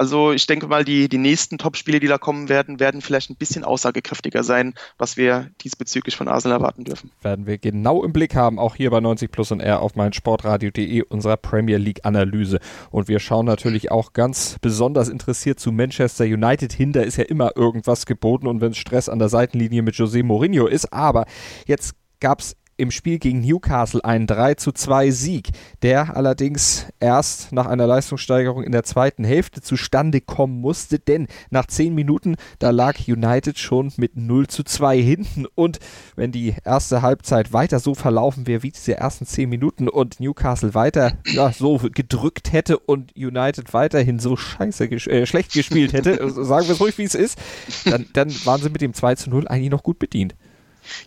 Also 0.00 0.32
ich 0.32 0.46
denke 0.46 0.66
mal, 0.66 0.82
die, 0.82 1.10
die 1.10 1.18
nächsten 1.18 1.58
Topspiele, 1.58 2.00
die 2.00 2.06
da 2.06 2.16
kommen 2.16 2.48
werden, 2.48 2.80
werden 2.80 3.02
vielleicht 3.02 3.28
ein 3.28 3.36
bisschen 3.36 3.64
aussagekräftiger 3.64 4.42
sein, 4.42 4.72
was 4.96 5.18
wir 5.18 5.50
diesbezüglich 5.62 6.16
von 6.16 6.26
Arsenal 6.26 6.56
erwarten 6.56 6.84
dürfen. 6.84 7.10
Werden 7.20 7.46
wir 7.46 7.58
genau 7.58 8.02
im 8.02 8.14
Blick 8.14 8.34
haben, 8.34 8.58
auch 8.58 8.76
hier 8.76 8.90
bei 8.90 9.00
90 9.00 9.30
Plus 9.30 9.52
und 9.52 9.60
R 9.60 9.82
auf 9.82 9.96
meinsportradio.de 9.96 11.02
unserer 11.02 11.36
Premier 11.36 11.76
League 11.76 12.06
Analyse. 12.06 12.60
Und 12.90 13.08
wir 13.08 13.20
schauen 13.20 13.44
natürlich 13.44 13.90
auch 13.90 14.14
ganz 14.14 14.56
besonders 14.62 15.10
interessiert 15.10 15.60
zu 15.60 15.70
Manchester 15.70 16.24
United 16.24 16.72
hin. 16.72 16.94
Da 16.94 17.02
ist 17.02 17.18
ja 17.18 17.24
immer 17.24 17.54
irgendwas 17.54 18.06
geboten 18.06 18.46
und 18.46 18.62
wenn 18.62 18.72
es 18.72 18.78
Stress 18.78 19.10
an 19.10 19.18
der 19.18 19.28
Seitenlinie 19.28 19.82
mit 19.82 19.96
José 19.96 20.22
Mourinho 20.22 20.66
ist. 20.66 20.94
Aber 20.94 21.26
jetzt 21.66 21.94
gab 22.20 22.40
es 22.40 22.56
im 22.80 22.90
Spiel 22.90 23.18
gegen 23.18 23.42
Newcastle 23.42 24.02
einen 24.04 24.26
3 24.26 24.54
zu 24.54 24.72
2 24.72 25.10
Sieg, 25.10 25.50
der 25.82 26.16
allerdings 26.16 26.86
erst 26.98 27.52
nach 27.52 27.66
einer 27.66 27.86
Leistungssteigerung 27.86 28.64
in 28.64 28.72
der 28.72 28.84
zweiten 28.84 29.22
Hälfte 29.22 29.60
zustande 29.60 30.22
kommen 30.22 30.60
musste, 30.60 30.98
denn 30.98 31.28
nach 31.50 31.66
10 31.66 31.94
Minuten, 31.94 32.36
da 32.58 32.70
lag 32.70 32.96
United 33.06 33.58
schon 33.58 33.92
mit 33.96 34.16
0 34.16 34.46
zu 34.46 34.64
2 34.64 34.98
hinten 34.98 35.46
und 35.54 35.78
wenn 36.16 36.32
die 36.32 36.54
erste 36.64 37.02
Halbzeit 37.02 37.52
weiter 37.52 37.80
so 37.80 37.94
verlaufen 37.94 38.46
wäre 38.46 38.62
wie 38.62 38.70
diese 38.70 38.96
ersten 38.96 39.26
10 39.26 39.48
Minuten 39.48 39.88
und 39.88 40.18
Newcastle 40.18 40.74
weiter 40.74 41.12
ja, 41.26 41.52
so 41.52 41.78
gedrückt 41.92 42.52
hätte 42.52 42.78
und 42.78 43.14
United 43.14 43.74
weiterhin 43.74 44.18
so 44.18 44.36
scheiße 44.36 44.88
ges 44.88 45.06
äh, 45.06 45.26
schlecht 45.26 45.52
gespielt 45.52 45.92
hätte, 45.92 46.18
sagen 46.44 46.66
wir 46.66 46.74
es 46.74 46.80
ruhig 46.80 46.96
wie 46.96 47.04
es 47.04 47.14
ist, 47.14 47.38
dann, 47.84 48.06
dann 48.14 48.30
waren 48.46 48.62
sie 48.62 48.70
mit 48.70 48.80
dem 48.80 48.94
2 48.94 49.16
zu 49.16 49.28
0 49.28 49.48
eigentlich 49.48 49.70
noch 49.70 49.82
gut 49.82 49.98
bedient. 49.98 50.34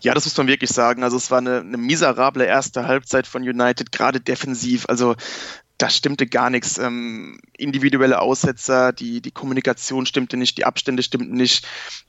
Ja, 0.00 0.14
das 0.14 0.24
muss 0.24 0.36
man 0.36 0.46
wirklich 0.46 0.70
sagen. 0.70 1.02
Also 1.02 1.16
es 1.16 1.30
war 1.30 1.38
eine, 1.38 1.60
eine 1.60 1.76
miserable 1.76 2.44
erste 2.44 2.86
Halbzeit 2.86 3.26
von 3.26 3.42
United, 3.42 3.92
gerade 3.92 4.20
defensiv. 4.20 4.84
Also 4.88 5.14
da 5.78 5.90
stimmte 5.90 6.26
gar 6.26 6.50
nichts. 6.50 6.78
Ähm, 6.78 7.38
individuelle 7.56 8.20
Aussetzer, 8.20 8.92
die, 8.92 9.20
die 9.20 9.32
Kommunikation 9.32 10.06
stimmte 10.06 10.36
nicht, 10.36 10.56
die 10.56 10.64
Abstände 10.64 11.02
stimmten 11.02 11.34
nicht, 11.34 11.66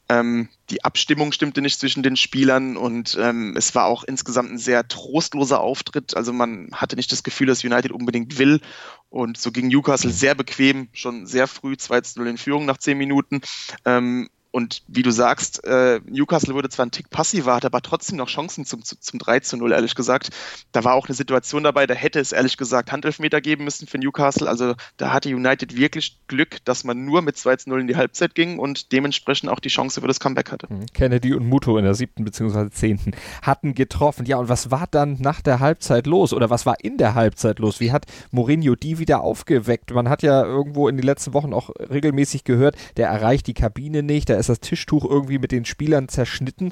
ähm, 0.08 0.50
die 0.70 0.84
Abstimmung 0.84 1.32
stimmte 1.32 1.62
nicht 1.62 1.80
zwischen 1.80 2.04
den 2.04 2.16
Spielern 2.16 2.78
und 2.78 3.18
ähm, 3.20 3.56
es 3.58 3.74
war 3.74 3.86
auch 3.86 4.04
insgesamt 4.04 4.52
ein 4.52 4.60
sehr 4.60 4.88
trostloser 4.88 5.62
Auftritt. 5.62 6.16
Also 6.16 6.32
man 6.32 6.70
hatte 6.74 6.96
nicht 6.96 7.12
das 7.12 7.24
Gefühl, 7.24 7.48
dass 7.48 7.64
United 7.64 7.92
unbedingt 7.92 8.38
will 8.38 8.62
und 9.10 9.38
so 9.38 9.52
ging 9.52 9.68
Newcastle 9.68 10.12
sehr 10.12 10.36
bequem, 10.36 10.90
schon 10.94 11.26
sehr 11.26 11.48
früh 11.48 11.74
2-0 11.74 12.24
in 12.26 12.38
Führung 12.38 12.66
nach 12.66 12.78
10 12.78 12.98
Minuten. 12.98 13.42
Ähm, 13.84 14.30
und 14.56 14.84
wie 14.88 15.04
du 15.04 15.12
sagst, 15.12 15.66
äh, 15.66 16.00
Newcastle 16.06 16.54
wurde 16.54 16.70
zwar 16.70 16.86
ein 16.86 16.92
Tick 16.92 17.10
passiver, 17.10 17.56
hatte 17.56 17.68
aber 17.68 17.82
trotzdem 17.82 18.16
noch 18.16 18.30
Chancen 18.30 18.64
zum, 18.64 18.86
zum 18.86 19.20
3 19.20 19.42
zu 19.42 19.58
0, 19.58 19.74
ehrlich 19.74 19.96
gesagt. 19.96 20.30
Da 20.72 20.86
war 20.86 20.94
auch 20.94 21.10
eine 21.10 21.14
Situation 21.14 21.66
dabei, 21.66 21.86
da 21.88 21.94
hätte 21.94 22.22
es 22.22 22.32
ehrlich 22.32 22.56
gesagt 22.56 22.94
Handelfmeter 22.94 23.42
geben 23.42 23.66
müssen 23.66 23.86
für 23.86 23.98
Newcastle. 23.98 24.48
Also 24.48 24.76
da 24.96 25.12
hatte 25.12 25.28
United 25.28 25.76
wirklich 25.76 26.20
Glück, 26.30 26.64
dass 26.64 26.86
man 26.86 27.04
nur 27.04 27.22
mit 27.22 27.36
2 27.36 27.58
zu 27.58 27.70
0 27.70 27.82
in 27.82 27.88
die 27.88 27.98
Halbzeit 27.98 28.34
ging 28.34 28.58
und 28.58 28.94
dementsprechend 28.94 29.50
auch 29.50 29.60
die 29.60 29.68
Chance 29.68 30.00
für 30.00 30.08
das 30.08 30.22
Comeback 30.22 30.54
hatte. 30.54 30.68
Mhm. 30.70 30.86
Kennedy 30.94 31.34
und 31.34 31.50
Muto 31.50 31.78
in 31.78 31.84
der 31.84 31.94
siebten 31.94 32.24
bzw. 32.24 32.70
zehnten 32.70 33.12
hatten 33.42 33.76
getroffen. 33.76 34.26
Ja, 34.26 34.38
und 34.38 34.48
was 34.48 34.72
war 34.72 34.88
dann 34.90 35.18
nach 35.20 35.42
der 35.42 35.60
Halbzeit 35.60 36.08
los? 36.08 36.32
Oder 36.32 36.50
was 36.50 36.66
war 36.66 36.82
in 36.82 36.96
der 36.98 37.14
Halbzeit 37.14 37.60
los? 37.60 37.82
Wie 37.82 37.92
hat 37.92 38.06
Mourinho 38.32 38.78
die 38.78 39.00
wieder 39.00 39.20
aufgeweckt? 39.20 39.94
Man 39.94 40.08
hat 40.08 40.24
ja 40.24 40.46
irgendwo 40.46 40.88
in 40.88 40.96
den 40.96 41.06
letzten 41.06 41.34
Wochen 41.34 41.52
auch 41.52 41.72
regelmäßig 41.78 42.46
gehört, 42.46 42.78
der 42.96 43.10
erreicht 43.10 43.48
die 43.48 43.54
Kabine 43.54 44.02
nicht, 44.02 44.30
da 44.30 44.36
ist 44.36 44.45
das 44.50 44.60
Tischtuch 44.60 45.06
irgendwie 45.06 45.40
mit 45.40 45.52
den 45.52 45.66
Spielern 45.66 46.08
zerschnitten. 46.08 46.72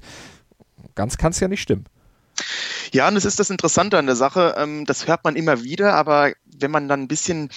Ganz 0.95 1.17
kann 1.17 1.31
es 1.31 1.39
ja 1.39 1.47
nicht 1.47 1.61
stimmen. 1.61 1.85
Ja, 2.91 3.07
und 3.07 3.15
das 3.15 3.25
ist 3.25 3.39
das 3.39 3.49
Interessante 3.49 3.97
an 3.97 4.05
der 4.05 4.15
Sache. 4.15 4.55
Ähm, 4.57 4.85
das 4.85 5.07
hört 5.07 5.23
man 5.23 5.35
immer 5.35 5.63
wieder, 5.63 5.93
aber 5.93 6.33
wenn 6.45 6.71
man 6.71 6.87
dann 6.87 7.01
ein 7.01 7.07
bisschen 7.07 7.49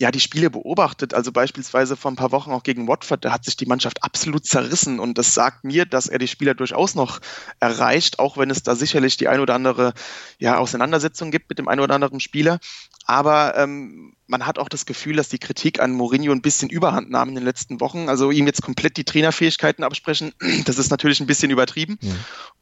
ja, 0.00 0.12
die 0.12 0.20
Spiele 0.20 0.48
beobachtet, 0.48 1.12
also 1.12 1.32
beispielsweise 1.32 1.96
vor 1.96 2.12
ein 2.12 2.16
paar 2.16 2.30
Wochen 2.30 2.52
auch 2.52 2.62
gegen 2.62 2.86
Watford, 2.86 3.24
da 3.24 3.32
hat 3.32 3.44
sich 3.44 3.56
die 3.56 3.66
Mannschaft 3.66 4.04
absolut 4.04 4.46
zerrissen 4.46 5.00
und 5.00 5.18
das 5.18 5.34
sagt 5.34 5.64
mir, 5.64 5.86
dass 5.86 6.06
er 6.06 6.20
die 6.20 6.28
Spieler 6.28 6.54
durchaus 6.54 6.94
noch 6.94 7.18
erreicht, 7.58 8.20
auch 8.20 8.36
wenn 8.38 8.48
es 8.48 8.62
da 8.62 8.76
sicherlich 8.76 9.16
die 9.16 9.26
ein 9.26 9.40
oder 9.40 9.56
andere 9.56 9.94
ja, 10.38 10.58
Auseinandersetzung 10.58 11.32
gibt 11.32 11.48
mit 11.48 11.58
dem 11.58 11.66
ein 11.66 11.80
oder 11.80 11.96
anderen 11.96 12.20
Spieler. 12.20 12.60
Aber 13.08 13.56
ähm, 13.56 14.12
man 14.26 14.44
hat 14.44 14.58
auch 14.58 14.68
das 14.68 14.84
Gefühl, 14.84 15.16
dass 15.16 15.30
die 15.30 15.38
Kritik 15.38 15.80
an 15.80 15.92
Mourinho 15.92 16.30
ein 16.30 16.42
bisschen 16.42 16.68
Überhand 16.68 17.10
nahm 17.10 17.30
in 17.30 17.36
den 17.36 17.44
letzten 17.44 17.80
Wochen. 17.80 18.10
Also 18.10 18.30
ihm 18.30 18.46
jetzt 18.46 18.60
komplett 18.60 18.98
die 18.98 19.04
Trainerfähigkeiten 19.04 19.82
absprechen, 19.82 20.34
das 20.66 20.76
ist 20.76 20.90
natürlich 20.90 21.18
ein 21.20 21.26
bisschen 21.26 21.50
übertrieben. 21.50 21.98
Ja. 22.02 22.12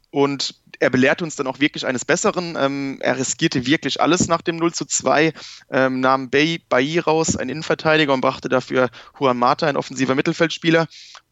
Und 0.09 0.55
er 0.79 0.89
belehrt 0.89 1.21
uns 1.21 1.35
dann 1.35 1.47
auch 1.47 1.59
wirklich 1.59 1.85
eines 1.85 2.05
Besseren. 2.05 2.55
Ähm, 2.57 2.97
er 3.01 3.17
riskierte 3.17 3.65
wirklich 3.65 3.99
alles 3.99 4.29
nach 4.29 4.41
dem 4.41 4.55
0 4.55 4.73
zu 4.73 4.85
2, 4.85 5.33
ähm, 5.69 5.99
nahm 5.99 6.29
Bay, 6.29 6.61
Bailly 6.69 6.99
raus, 6.99 7.35
ein 7.35 7.49
Innenverteidiger, 7.49 8.13
und 8.13 8.21
brachte 8.21 8.47
dafür 8.47 8.89
Juan 9.19 9.37
Mata, 9.37 9.67
ein 9.67 9.75
offensiver 9.75 10.15
Mittelfeldspieler. 10.15 10.87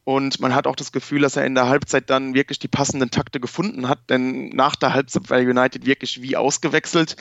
Und 0.05 0.39
man 0.39 0.53
hat 0.53 0.67
auch 0.67 0.75
das 0.75 0.91
Gefühl, 0.91 1.21
dass 1.21 1.35
er 1.35 1.45
in 1.45 1.55
der 1.55 1.67
Halbzeit 1.67 2.11
dann 2.11 2.35
wirklich 2.35 2.59
die 2.59 2.67
passenden 2.67 3.09
Takte 3.09 3.39
gefunden 3.39 3.89
hat, 3.89 4.07
denn 4.11 4.49
nach 4.49 4.75
der 4.75 4.93
Halbzeit 4.93 5.31
war 5.31 5.39
United 5.39 5.87
wirklich 5.87 6.21
wie 6.21 6.37
ausgewechselt. 6.37 7.15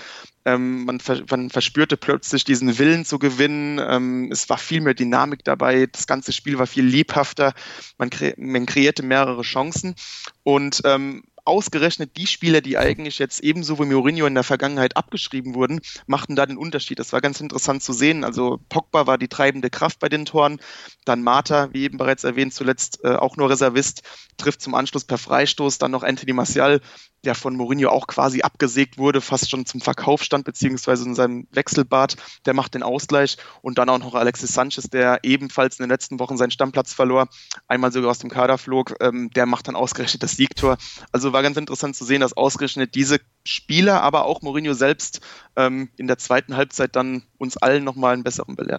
Ähm, 0.44 0.84
man, 0.84 1.00
ver 1.00 1.22
man, 1.30 1.48
verspürte 1.48 1.96
plötzlich 1.96 2.44
diesen 2.44 2.78
Willen 2.78 3.06
zu 3.06 3.18
gewinnen. 3.18 3.80
Ähm, 3.82 4.28
es 4.30 4.50
war 4.50 4.58
viel 4.58 4.82
mehr 4.82 4.92
Dynamik 4.92 5.44
dabei. 5.44 5.86
Das 5.86 6.06
ganze 6.06 6.32
Spiel 6.32 6.58
war 6.58 6.66
viel 6.66 6.84
lebhafter. 6.84 7.54
Man, 7.96 8.10
kre 8.10 8.34
man 8.36 8.66
kreierte 8.66 9.02
mehrere 9.02 9.40
Chancen. 9.40 9.94
Und 10.42 10.82
ähm, 10.84 11.22
ausgerechnet 11.44 12.16
die 12.16 12.26
Spieler, 12.26 12.60
die 12.60 12.78
eigentlich 12.78 13.18
jetzt 13.18 13.40
ebenso 13.40 13.78
wie 13.78 13.84
Mourinho 13.84 14.26
in 14.26 14.34
der 14.34 14.44
Vergangenheit 14.44 14.96
abgeschrieben 14.96 15.54
wurden, 15.54 15.80
machten 16.06 16.36
da 16.36 16.46
den 16.46 16.56
Unterschied. 16.56 16.98
Das 16.98 17.12
war 17.12 17.20
ganz 17.20 17.40
interessant 17.40 17.82
zu 17.82 17.92
sehen. 17.92 18.24
Also 18.24 18.60
Pogba 18.68 19.06
war 19.06 19.18
die 19.18 19.28
treibende 19.28 19.70
Kraft 19.70 19.98
bei 19.98 20.08
den 20.08 20.24
Toren. 20.24 20.60
Dann 21.04 21.22
Mata, 21.22 21.68
wie 21.72 21.84
eben 21.84 21.98
bereits 21.98 22.24
erwähnt, 22.24 22.54
zuletzt 22.54 23.04
äh, 23.04 23.14
auch 23.14 23.36
nur 23.36 23.50
Reservist, 23.50 24.02
trifft 24.36 24.62
zum 24.62 24.74
Anschluss 24.74 25.04
per 25.04 25.18
Freistoß. 25.18 25.78
Dann 25.78 25.90
noch 25.90 26.02
Anthony 26.02 26.32
Martial, 26.32 26.80
der 27.24 27.34
von 27.34 27.56
Mourinho 27.56 27.88
auch 27.88 28.06
quasi 28.06 28.42
abgesägt 28.42 28.98
wurde, 28.98 29.20
fast 29.20 29.50
schon 29.50 29.66
zum 29.66 29.80
Verkauf 29.80 30.22
stand, 30.22 30.44
beziehungsweise 30.44 31.04
in 31.04 31.14
seinem 31.14 31.46
Wechselbad, 31.52 32.16
der 32.46 32.54
macht 32.54 32.74
den 32.74 32.82
Ausgleich 32.82 33.36
und 33.62 33.78
dann 33.78 33.88
auch 33.88 33.98
noch 33.98 34.14
Alexis 34.14 34.52
Sanchez, 34.52 34.88
der 34.90 35.20
ebenfalls 35.22 35.78
in 35.78 35.84
den 35.84 35.90
letzten 35.90 36.18
Wochen 36.20 36.36
seinen 36.36 36.50
Stammplatz 36.50 36.92
verlor, 36.92 37.28
einmal 37.66 37.92
sogar 37.92 38.10
aus 38.10 38.18
dem 38.18 38.30
Kader 38.30 38.58
flog, 38.58 38.94
ähm, 39.00 39.30
der 39.30 39.46
macht 39.46 39.68
dann 39.68 39.76
ausgerechnet 39.76 40.22
das 40.22 40.32
Siegtor. 40.32 40.76
Also 41.12 41.32
war 41.34 41.42
ganz 41.42 41.58
interessant 41.58 41.96
zu 41.96 42.04
sehen, 42.04 42.22
dass 42.22 42.36
ausgerechnet 42.36 42.94
diese 42.94 43.18
Spieler, 43.44 44.00
aber 44.02 44.24
auch 44.24 44.40
Mourinho 44.40 44.72
selbst 44.72 45.20
ähm, 45.56 45.90
in 45.96 46.06
der 46.06 46.16
zweiten 46.16 46.56
Halbzeit 46.56 46.96
dann 46.96 47.24
uns 47.36 47.58
allen 47.58 47.84
nochmal 47.84 48.22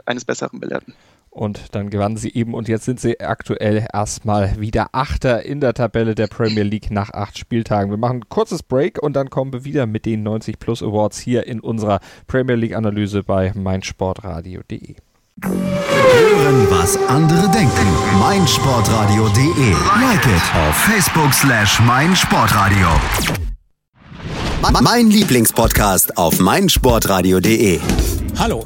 eines 0.05 0.25
Besseren 0.25 0.59
belehrten. 0.59 0.95
Und 1.29 1.75
dann 1.75 1.89
gewannen 1.89 2.15
sie 2.15 2.33
eben 2.33 2.53
und 2.53 2.69
jetzt 2.69 2.85
sind 2.85 2.97
sie 2.97 3.19
aktuell 3.19 3.85
erstmal 3.93 4.57
wieder 4.57 4.87
Achter 4.93 5.43
in 5.43 5.59
der 5.59 5.73
Tabelle 5.73 6.15
der 6.15 6.27
Premier 6.27 6.63
League 6.63 6.91
nach 6.91 7.11
acht 7.11 7.37
Spieltagen. 7.37 7.91
Wir 7.91 7.97
machen 7.97 8.21
ein 8.21 8.29
kurzes 8.29 8.63
Break 8.63 9.03
und 9.03 9.17
dann 9.17 9.29
kommen 9.29 9.51
wir 9.51 9.65
wieder 9.65 9.85
mit 9.85 10.05
den 10.05 10.23
90 10.23 10.59
Plus 10.59 10.81
Awards 10.81 11.19
hier 11.19 11.45
in 11.45 11.59
unserer 11.59 11.99
Premier 12.25 12.55
League 12.55 12.73
Analyse 12.73 13.21
bei 13.23 13.51
meinsportradio.de. 13.53 14.95
Hören, 15.43 16.69
was 16.69 16.97
andere 17.07 17.49
denken. 17.49 17.87
meinsportradio.de. 18.19 19.71
Like 19.99 20.25
it 20.25 20.41
auf 20.53 20.75
Facebook 20.75 21.33
slash 21.33 21.79
meinsportradio. 21.81 22.87
Mein 24.81 25.09
Lieblingspodcast 25.09 26.17
auf 26.17 26.39
meinsportradio.de. 26.39 27.81
Hallo. 28.37 28.65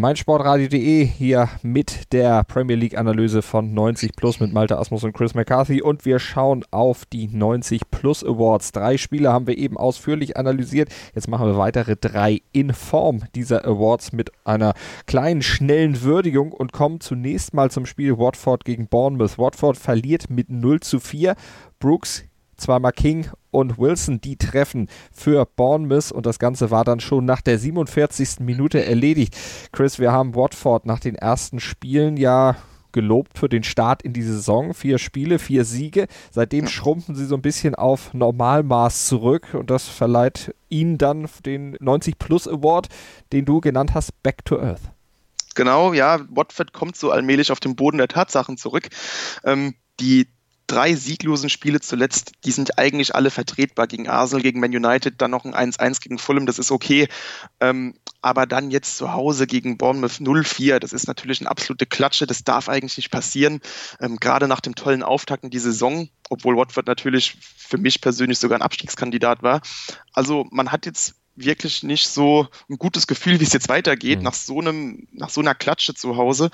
meinsportradio.de 0.00 1.04
hier 1.04 1.50
mit 1.62 2.12
der 2.12 2.44
Premier 2.44 2.76
League 2.76 2.96
Analyse 2.96 3.42
von 3.42 3.74
90 3.74 4.16
Plus 4.16 4.40
mit 4.40 4.52
Malte 4.52 4.78
Asmus 4.78 5.04
und 5.04 5.12
Chris 5.12 5.34
McCarthy 5.34 5.82
und 5.82 6.06
wir 6.06 6.18
schauen 6.18 6.64
auf 6.70 7.04
die 7.04 7.28
90 7.28 7.90
Plus 7.90 8.24
Awards. 8.24 8.72
Drei 8.72 8.96
Spiele 8.96 9.32
haben 9.32 9.46
wir 9.46 9.58
eben 9.58 9.76
ausführlich 9.76 10.36
analysiert. 10.36 10.88
Jetzt 11.14 11.28
machen 11.28 11.46
wir 11.46 11.58
weitere 11.58 11.96
drei 11.96 12.40
in 12.52 12.72
Form 12.72 13.22
dieser 13.34 13.66
Awards 13.66 14.12
mit 14.12 14.30
einer 14.44 14.72
kleinen, 15.06 15.42
schnellen 15.42 16.02
Würdigung 16.02 16.52
und 16.52 16.72
kommen 16.72 17.00
zunächst 17.00 17.52
mal 17.52 17.70
zum 17.70 17.84
Spiel 17.84 18.16
Watford 18.16 18.64
gegen 18.64 18.88
Bournemouth. 18.88 19.38
Watford 19.38 19.76
verliert 19.76 20.30
mit 20.30 20.48
0 20.48 20.80
zu 20.80 21.00
4. 21.00 21.36
Brooks 21.78 22.24
zweimal 22.56 22.92
King 22.92 23.26
und 23.52 23.78
Wilson, 23.78 24.20
die 24.20 24.36
treffen 24.36 24.88
für 25.12 25.46
Bournemouth 25.46 26.10
und 26.10 26.26
das 26.26 26.40
Ganze 26.40 26.72
war 26.72 26.84
dann 26.84 26.98
schon 26.98 27.24
nach 27.24 27.40
der 27.40 27.58
47. 27.58 28.40
Minute 28.40 28.84
erledigt. 28.84 29.36
Chris, 29.70 30.00
wir 30.00 30.10
haben 30.10 30.34
Watford 30.34 30.86
nach 30.86 30.98
den 30.98 31.14
ersten 31.14 31.60
Spielen 31.60 32.16
ja 32.16 32.56
gelobt 32.92 33.38
für 33.38 33.48
den 33.48 33.62
Start 33.62 34.02
in 34.02 34.12
die 34.12 34.22
Saison. 34.22 34.74
Vier 34.74 34.98
Spiele, 34.98 35.38
vier 35.38 35.64
Siege. 35.64 36.06
Seitdem 36.30 36.66
schrumpfen 36.66 37.14
sie 37.14 37.26
so 37.26 37.34
ein 37.34 37.42
bisschen 37.42 37.74
auf 37.74 38.14
Normalmaß 38.14 39.06
zurück 39.06 39.48
und 39.54 39.70
das 39.70 39.88
verleiht 39.88 40.54
ihnen 40.68 40.98
dann 40.98 41.28
den 41.44 41.76
90 41.80 42.18
Plus 42.18 42.46
Award, 42.46 42.88
den 43.32 43.44
du 43.44 43.60
genannt 43.60 43.92
hast, 43.94 44.22
Back 44.22 44.44
to 44.44 44.58
Earth. 44.58 44.82
Genau, 45.54 45.92
ja, 45.92 46.20
Watford 46.30 46.72
kommt 46.72 46.96
so 46.96 47.10
allmählich 47.10 47.52
auf 47.52 47.60
den 47.60 47.76
Boden 47.76 47.98
der 47.98 48.08
Tatsachen 48.08 48.56
zurück. 48.56 48.88
Ähm, 49.44 49.74
die 50.00 50.28
drei 50.72 50.94
sieglosen 50.94 51.50
Spiele 51.50 51.80
zuletzt, 51.80 52.32
die 52.44 52.50
sind 52.50 52.78
eigentlich 52.78 53.14
alle 53.14 53.30
vertretbar 53.30 53.86
gegen 53.86 54.08
Arsenal, 54.08 54.42
gegen 54.42 54.60
Man 54.60 54.74
United, 54.74 55.20
dann 55.20 55.30
noch 55.30 55.44
ein 55.44 55.54
1-1 55.54 56.00
gegen 56.00 56.18
Fulham, 56.18 56.46
das 56.46 56.58
ist 56.58 56.70
okay. 56.70 57.08
Ähm, 57.60 57.94
aber 58.22 58.46
dann 58.46 58.70
jetzt 58.70 58.96
zu 58.96 59.12
Hause 59.12 59.46
gegen 59.46 59.76
Bournemouth 59.76 60.20
0-4, 60.20 60.78
das 60.78 60.92
ist 60.92 61.06
natürlich 61.06 61.40
eine 61.40 61.50
absolute 61.50 61.84
Klatsche, 61.86 62.26
das 62.26 62.44
darf 62.44 62.68
eigentlich 62.68 62.96
nicht 62.96 63.10
passieren. 63.10 63.60
Ähm, 64.00 64.16
gerade 64.16 64.48
nach 64.48 64.60
dem 64.60 64.74
tollen 64.74 65.02
Auftakt 65.02 65.44
in 65.44 65.50
die 65.50 65.58
Saison, 65.58 66.08
obwohl 66.30 66.56
Watford 66.56 66.86
natürlich 66.86 67.36
für 67.56 67.78
mich 67.78 68.00
persönlich 68.00 68.38
sogar 68.38 68.58
ein 68.58 68.62
Abstiegskandidat 68.62 69.42
war. 69.42 69.60
Also 70.14 70.46
man 70.50 70.72
hat 70.72 70.86
jetzt 70.86 71.16
wirklich 71.34 71.82
nicht 71.82 72.08
so 72.08 72.48
ein 72.68 72.76
gutes 72.76 73.06
Gefühl, 73.06 73.40
wie 73.40 73.44
es 73.44 73.52
jetzt 73.52 73.68
weitergeht, 73.68 74.18
mhm. 74.18 74.24
nach 74.24 74.34
so 74.34 74.60
einem, 74.60 75.06
nach 75.12 75.30
so 75.30 75.40
einer 75.40 75.54
Klatsche 75.54 75.94
zu 75.94 76.16
Hause. 76.16 76.50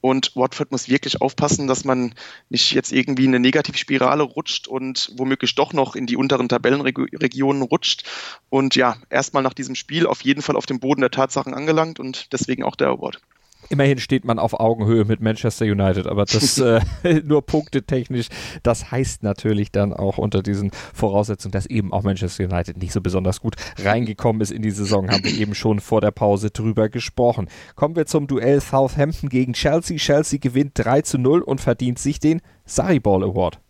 Und 0.00 0.34
Watford 0.34 0.72
muss 0.72 0.88
wirklich 0.88 1.20
aufpassen, 1.20 1.68
dass 1.68 1.84
man 1.84 2.14
nicht 2.48 2.72
jetzt 2.72 2.92
irgendwie 2.92 3.24
in 3.24 3.30
eine 3.30 3.40
Negativspirale 3.40 4.22
rutscht 4.22 4.66
und 4.68 5.12
womöglich 5.16 5.54
doch 5.54 5.72
noch 5.72 5.94
in 5.94 6.06
die 6.06 6.16
unteren 6.16 6.48
Tabellenregionen 6.48 7.62
rutscht. 7.62 8.04
Und 8.48 8.74
ja, 8.74 8.96
erstmal 9.10 9.42
nach 9.42 9.54
diesem 9.54 9.74
Spiel 9.74 10.06
auf 10.06 10.22
jeden 10.22 10.42
Fall 10.42 10.56
auf 10.56 10.66
dem 10.66 10.80
Boden 10.80 11.02
der 11.02 11.10
Tatsachen 11.10 11.54
angelangt 11.54 12.00
und 12.00 12.32
deswegen 12.32 12.64
auch 12.64 12.76
der 12.76 12.88
Award. 12.88 13.20
Immerhin 13.68 13.98
steht 13.98 14.24
man 14.24 14.38
auf 14.38 14.58
Augenhöhe 14.58 15.04
mit 15.04 15.20
Manchester 15.20 15.64
United, 15.64 16.06
aber 16.06 16.24
das 16.24 16.58
äh, 16.58 16.80
nur 17.24 17.42
punktetechnisch, 17.42 18.28
das 18.62 18.90
heißt 18.90 19.22
natürlich 19.22 19.72
dann 19.72 19.92
auch 19.92 20.18
unter 20.18 20.42
diesen 20.42 20.70
Voraussetzungen, 20.92 21.52
dass 21.52 21.66
eben 21.66 21.92
auch 21.92 22.02
Manchester 22.02 22.44
United 22.44 22.76
nicht 22.76 22.92
so 22.92 23.00
besonders 23.00 23.40
gut 23.40 23.56
reingekommen 23.78 24.42
ist 24.42 24.50
in 24.50 24.62
die 24.62 24.70
Saison, 24.70 25.10
haben 25.10 25.24
wir 25.24 25.36
eben 25.38 25.54
schon 25.54 25.80
vor 25.80 26.00
der 26.00 26.10
Pause 26.10 26.50
drüber 26.50 26.88
gesprochen. 26.88 27.48
Kommen 27.74 27.96
wir 27.96 28.06
zum 28.06 28.26
Duell 28.26 28.60
Southampton 28.60 29.28
gegen 29.28 29.52
Chelsea. 29.52 29.96
Chelsea 29.96 30.38
gewinnt 30.38 30.72
3 30.74 31.02
zu 31.02 31.18
0 31.18 31.42
und 31.42 31.60
verdient 31.60 31.98
sich 31.98 32.20
den 32.20 32.40
Sarri 32.64 33.00
Ball 33.00 33.22
Award. 33.22 33.60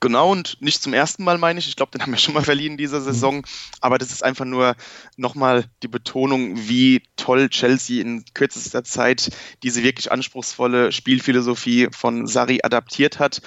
Genau, 0.00 0.32
und 0.32 0.56
nicht 0.60 0.82
zum 0.82 0.94
ersten 0.94 1.24
Mal 1.24 1.38
meine 1.38 1.58
ich. 1.58 1.68
Ich 1.68 1.76
glaube, 1.76 1.92
den 1.92 2.02
haben 2.02 2.12
wir 2.12 2.18
schon 2.18 2.34
mal 2.34 2.42
verliehen 2.42 2.72
in 2.72 2.78
dieser 2.78 3.00
Saison. 3.00 3.36
Mhm. 3.36 3.44
Aber 3.80 3.98
das 3.98 4.10
ist 4.10 4.24
einfach 4.24 4.44
nur 4.44 4.76
nochmal 5.16 5.64
die 5.82 5.88
Betonung, 5.88 6.56
wie 6.56 7.02
toll 7.16 7.48
Chelsea 7.48 8.00
in 8.00 8.24
kürzester 8.34 8.84
Zeit 8.84 9.30
diese 9.62 9.82
wirklich 9.82 10.10
anspruchsvolle 10.12 10.92
Spielphilosophie 10.92 11.88
von 11.90 12.26
Sari 12.26 12.60
adaptiert 12.62 13.18
hat. 13.18 13.42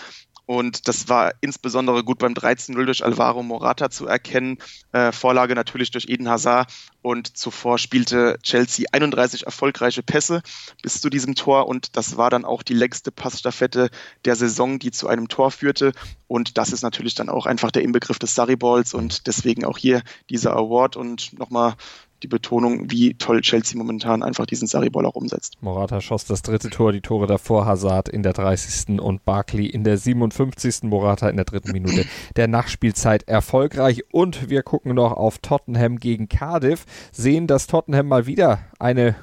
Und 0.45 0.87
das 0.87 1.07
war 1.07 1.33
insbesondere 1.41 2.03
gut 2.03 2.19
beim 2.19 2.33
13-0 2.33 2.85
durch 2.85 3.03
Alvaro 3.03 3.43
Morata 3.43 3.89
zu 3.89 4.07
erkennen. 4.07 4.57
Äh, 4.91 5.11
Vorlage 5.11 5.55
natürlich 5.55 5.91
durch 5.91 6.09
Eden 6.09 6.29
Hazard. 6.29 6.71
Und 7.01 7.37
zuvor 7.37 7.77
spielte 7.77 8.37
Chelsea 8.43 8.85
31 8.91 9.45
erfolgreiche 9.45 10.03
Pässe 10.03 10.41
bis 10.81 11.01
zu 11.01 11.09
diesem 11.09 11.35
Tor. 11.35 11.67
Und 11.67 11.95
das 11.95 12.17
war 12.17 12.29
dann 12.29 12.45
auch 12.45 12.63
die 12.63 12.73
längste 12.73 13.11
Passstaffette 13.11 13.89
der 14.25 14.35
Saison, 14.35 14.79
die 14.79 14.91
zu 14.91 15.07
einem 15.07 15.29
Tor 15.29 15.51
führte. 15.51 15.93
Und 16.27 16.57
das 16.57 16.71
ist 16.71 16.81
natürlich 16.81 17.15
dann 17.15 17.29
auch 17.29 17.45
einfach 17.45 17.71
der 17.71 17.83
Inbegriff 17.83 18.19
des 18.19 18.35
Sarri 18.35 18.55
Balls 18.55 18.93
und 18.93 19.27
deswegen 19.27 19.65
auch 19.65 19.77
hier 19.77 20.01
dieser 20.29 20.53
Award. 20.55 20.97
Und 20.97 21.37
nochmal 21.39 21.75
die 22.23 22.27
Betonung, 22.27 22.89
wie 22.89 23.13
toll 23.15 23.41
Chelsea 23.41 23.77
momentan 23.77 24.23
einfach 24.23 24.45
diesen 24.45 24.67
Sarri-Ball 24.67 25.05
auch 25.05 25.15
umsetzt. 25.15 25.57
Morata 25.61 26.01
schoss 26.01 26.25
das 26.25 26.41
dritte 26.41 26.69
Tor, 26.69 26.91
die 26.91 27.01
Tore 27.01 27.27
davor 27.27 27.65
Hazard 27.65 28.09
in 28.09 28.23
der 28.23 28.33
30. 28.33 28.99
und 28.99 29.25
Barkley 29.25 29.67
in 29.67 29.83
der 29.83 29.97
57. 29.97 30.83
Morata 30.83 31.29
in 31.29 31.35
der 31.35 31.45
dritten 31.45 31.71
Minute 31.71 32.05
der 32.35 32.47
Nachspielzeit 32.47 33.27
erfolgreich. 33.27 34.03
Und 34.11 34.49
wir 34.49 34.63
gucken 34.63 34.95
noch 34.95 35.11
auf 35.11 35.39
Tottenham 35.39 35.97
gegen 35.97 36.29
Cardiff, 36.29 36.85
sehen, 37.11 37.47
dass 37.47 37.67
Tottenham 37.67 38.07
mal 38.07 38.25
wieder 38.25 38.59
eine 38.79 39.15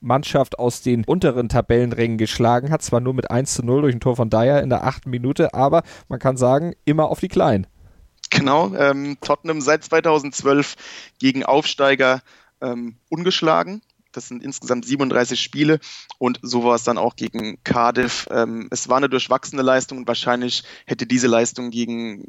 Mannschaft 0.00 0.58
aus 0.58 0.82
den 0.82 1.04
unteren 1.04 1.48
Tabellenrängen 1.48 2.18
geschlagen 2.18 2.70
hat. 2.70 2.82
Zwar 2.82 3.00
nur 3.00 3.14
mit 3.14 3.30
1 3.30 3.54
zu 3.54 3.64
0 3.64 3.82
durch 3.82 3.94
ein 3.94 4.00
Tor 4.00 4.16
von 4.16 4.30
Dyer 4.30 4.62
in 4.62 4.68
der 4.68 4.84
achten 4.84 5.10
Minute, 5.10 5.54
aber 5.54 5.82
man 6.08 6.18
kann 6.18 6.36
sagen, 6.36 6.74
immer 6.84 7.08
auf 7.08 7.20
die 7.20 7.28
Kleinen. 7.28 7.66
Genau, 8.30 8.74
ähm, 8.74 9.18
Tottenham 9.20 9.60
seit 9.60 9.84
2012 9.84 10.76
gegen 11.18 11.44
Aufsteiger 11.44 12.22
ähm, 12.60 12.96
ungeschlagen. 13.08 13.82
Das 14.12 14.28
sind 14.28 14.42
insgesamt 14.42 14.86
37 14.86 15.38
Spiele 15.40 15.78
und 16.18 16.40
so 16.42 16.64
war 16.64 16.74
es 16.74 16.84
dann 16.84 16.96
auch 16.96 17.16
gegen 17.16 17.62
Cardiff. 17.64 18.26
Ähm, 18.30 18.68
es 18.70 18.88
war 18.88 18.96
eine 18.96 19.10
durchwachsene 19.10 19.62
Leistung 19.62 19.98
und 19.98 20.08
wahrscheinlich 20.08 20.64
hätte 20.86 21.06
diese 21.06 21.26
Leistung 21.26 21.70
gegen 21.70 22.24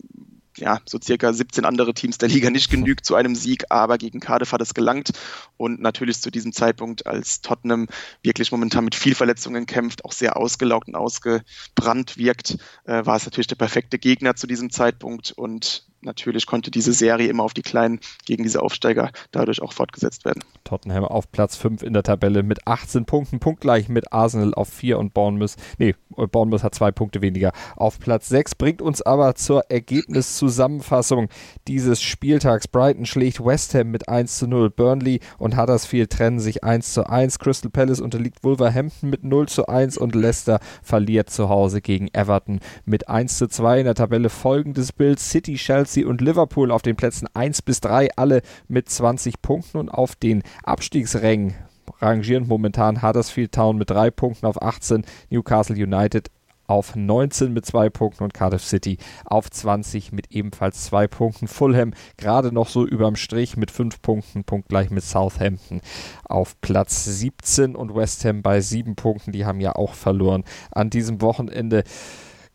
ja, 0.58 0.80
so 0.86 1.00
circa 1.02 1.32
17 1.34 1.66
andere 1.66 1.94
Teams 1.94 2.18
der 2.18 2.30
Liga 2.30 2.50
nicht 2.50 2.70
genügt 2.70 3.06
zu 3.06 3.16
einem 3.16 3.36
Sieg, 3.36 3.66
aber 3.70 3.98
gegen 3.98 4.20
Cardiff 4.20 4.52
hat 4.52 4.62
es 4.62 4.74
gelangt. 4.74 5.12
Und 5.58 5.82
natürlich 5.82 6.22
zu 6.22 6.32
diesem 6.32 6.54
Zeitpunkt, 6.54 7.06
als 7.08 7.42
Tottenham 7.42 7.88
wirklich 8.22 8.52
momentan 8.52 8.84
mit 8.84 8.96
viel 8.96 9.16
Verletzungen 9.16 9.66
kämpft, 9.66 10.06
auch 10.06 10.12
sehr 10.12 10.38
ausgelaugt 10.38 10.88
und 10.88 10.96
ausgebrannt 10.96 12.18
wirkt, 12.18 12.58
äh, 12.86 13.06
war 13.06 13.16
es 13.16 13.26
natürlich 13.26 13.48
der 13.48 13.56
perfekte 13.56 13.98
Gegner 14.00 14.36
zu 14.36 14.48
diesem 14.48 14.70
Zeitpunkt. 14.70 15.32
Und 15.32 15.88
natürlich 16.02 16.46
konnte 16.46 16.72
diese 16.72 16.94
Serie 16.94 17.28
immer 17.28 17.44
auf 17.44 17.54
die 17.54 17.62
Kleinen 17.62 18.00
gegen 18.26 18.44
diese 18.44 18.62
Aufsteiger 18.62 19.12
dadurch 19.32 19.62
auch 19.62 19.74
fortgesetzt 19.74 20.26
werden. 20.26 20.44
Tottenham 20.64 21.06
auf 21.06 21.32
Platz 21.32 21.56
5 21.56 21.84
in 21.84 21.94
der 21.94 22.04
Tabelle 22.04 22.44
mit 22.44 22.68
18 22.68 23.06
Punkten, 23.06 23.40
punktgleich 23.40 23.90
mit 23.90 24.12
Arsenal 24.12 24.54
auf 24.54 24.70
4 24.70 25.00
und 25.00 25.14
Bournemouth, 25.14 25.56
nee, 25.78 25.96
Bournemouth 26.10 26.64
hat 26.64 26.76
zwei 26.76 26.92
Punkte 26.92 27.22
weniger 27.22 27.52
auf 27.76 28.00
Platz 28.00 28.30
6, 28.30 28.56
bringt 28.56 28.82
uns 28.82 29.02
aber 29.02 29.36
zur 29.36 29.70
Ergebniszusammenfassung 29.70 31.30
dieses 31.68 32.02
Spieltags. 32.02 32.68
Brighton 32.68 33.06
schlägt 33.06 33.44
West 33.44 33.74
Ham 33.76 33.92
mit 33.92 34.10
1 34.10 34.38
zu 34.38 34.48
0, 34.48 34.70
Burnley 34.70 35.20
und 35.38 35.58
Huddersfield 35.58 36.12
trennen 36.12 36.40
sich 36.40 36.64
1 36.64 36.94
zu 36.94 37.08
1, 37.08 37.40
Crystal 37.40 37.70
Palace 37.70 38.02
unterliegt 38.02 38.44
Wolverhampton 38.44 39.10
mit 39.10 39.24
0 39.24 39.48
zu 39.48 39.68
1 39.68 39.98
und 39.98 40.16
Leicester 40.16 40.60
verliert 40.82 41.30
zu 41.30 41.50
Hause 41.50 41.82
gegen 41.82 42.10
Everton 42.14 42.60
mit 42.86 43.08
1 43.10 43.38
zu 43.38 43.48
2 43.48 43.80
in 43.80 43.86
der 43.86 43.96
Tabelle 43.96 44.30
folgendes 44.30 44.92
Bild, 44.92 45.20
City, 45.20 45.58
Chelsea 45.88 46.06
und 46.06 46.20
Liverpool 46.20 46.72
auf 46.72 46.82
den 46.82 46.98
Plätzen 46.98 47.30
1 47.34 47.62
bis 47.62 47.80
3, 47.80 48.10
alle 48.18 48.42
mit 48.68 48.90
20 48.90 49.42
Punkten 49.42 49.78
und 49.78 49.90
auf 49.90 50.16
den 50.16 50.44
Abstiegsrängen 50.64 51.56
rangieren 52.00 52.46
momentan 52.46 53.02
Huddersfield 53.02 53.54
Town 53.54 53.78
mit 53.78 53.90
3 53.90 54.12
Punkten 54.12 54.46
auf 54.46 54.62
18, 54.62 55.06
Newcastle 55.30 55.78
United 55.78 56.30
auf 56.68 56.98
19 56.98 57.54
mit 57.54 57.66
2 57.66 57.90
Punkten 57.90 58.26
und 58.26 58.34
Cardiff 58.34 58.66
City 58.66 58.98
auf 59.24 59.50
20 59.50 60.12
mit 60.12 60.32
ebenfalls 60.32 60.84
2 60.84 61.08
Punkten. 61.08 61.48
Fulham 61.48 61.94
gerade 62.18 62.52
noch 62.52 62.68
so 62.68 62.86
überm 62.86 63.16
Strich 63.16 63.56
mit 63.56 63.72
5 63.72 64.02
Punkten, 64.02 64.44
punktgleich 64.44 64.90
mit 64.90 65.06
Southampton 65.06 65.80
auf 66.26 66.60
Platz 66.60 67.06
17 67.06 67.78
und 67.78 67.96
West 67.96 68.26
Ham 68.26 68.42
bei 68.42 68.60
7 68.60 68.98
Punkten. 68.98 69.32
Die 69.32 69.46
haben 69.46 69.62
ja 69.62 69.74
auch 69.78 69.94
verloren 69.94 70.44
an 70.72 70.90
diesem 70.90 71.22
Wochenende. 71.22 71.86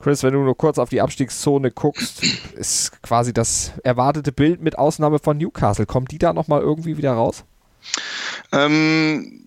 Chris, 0.02 0.24
wenn 0.24 0.34
du 0.34 0.40
nur 0.40 0.56
kurz 0.56 0.78
auf 0.78 0.88
die 0.88 1.00
Abstiegszone 1.00 1.70
guckst, 1.70 2.24
ist 2.56 3.00
quasi 3.02 3.32
das 3.32 3.72
erwartete 3.84 4.32
Bild 4.32 4.60
mit 4.60 4.76
Ausnahme 4.76 5.20
von 5.20 5.38
Newcastle. 5.38 5.86
Kommt 5.86 6.10
die 6.10 6.18
da 6.18 6.32
nochmal 6.32 6.60
irgendwie 6.60 6.96
wieder 6.96 7.12
raus? 7.12 7.44
Ähm, 8.50 9.40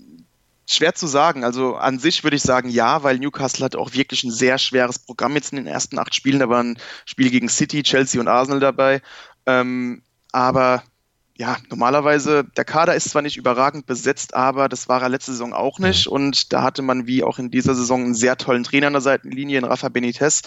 schwer 0.65 0.95
zu 0.95 1.07
sagen. 1.07 1.43
Also 1.43 1.75
an 1.75 1.99
sich 1.99 2.23
würde 2.23 2.37
ich 2.37 2.41
sagen 2.41 2.69
ja, 2.69 3.03
weil 3.03 3.19
Newcastle 3.19 3.65
hat 3.65 3.75
auch 3.75 3.93
wirklich 3.93 4.23
ein 4.23 4.31
sehr 4.31 4.57
schweres 4.57 4.97
Programm 4.97 5.35
jetzt 5.35 5.51
in 5.51 5.57
den 5.57 5.67
ersten 5.67 5.99
acht 5.99 6.15
Spielen. 6.15 6.39
Da 6.39 6.47
waren 6.47 6.77
Spiele 7.05 7.31
gegen 7.31 7.49
City, 7.49 7.83
Chelsea 7.83 8.21
und 8.21 8.29
Arsenal 8.29 8.61
dabei. 8.61 9.01
Ähm, 9.45 10.03
aber 10.31 10.83
ja, 11.37 11.57
normalerweise, 11.69 12.45
der 12.55 12.63
Kader 12.63 12.95
ist 12.95 13.09
zwar 13.09 13.21
nicht 13.21 13.35
überragend 13.35 13.85
besetzt, 13.85 14.33
aber 14.33 14.69
das 14.69 14.87
war 14.87 15.01
er 15.01 15.09
letzte 15.09 15.31
Saison 15.31 15.51
auch 15.51 15.79
nicht. 15.79 16.07
Und 16.07 16.53
da 16.53 16.63
hatte 16.63 16.81
man 16.81 17.07
wie 17.07 17.23
auch 17.23 17.39
in 17.39 17.51
dieser 17.51 17.75
Saison 17.75 18.05
einen 18.05 18.13
sehr 18.13 18.37
tollen 18.37 18.63
Trainer 18.63 18.87
an 18.87 18.93
der 18.93 19.01
Seitenlinie, 19.01 19.57
in 19.57 19.65
Rafa 19.65 19.89
Benitez. 19.89 20.43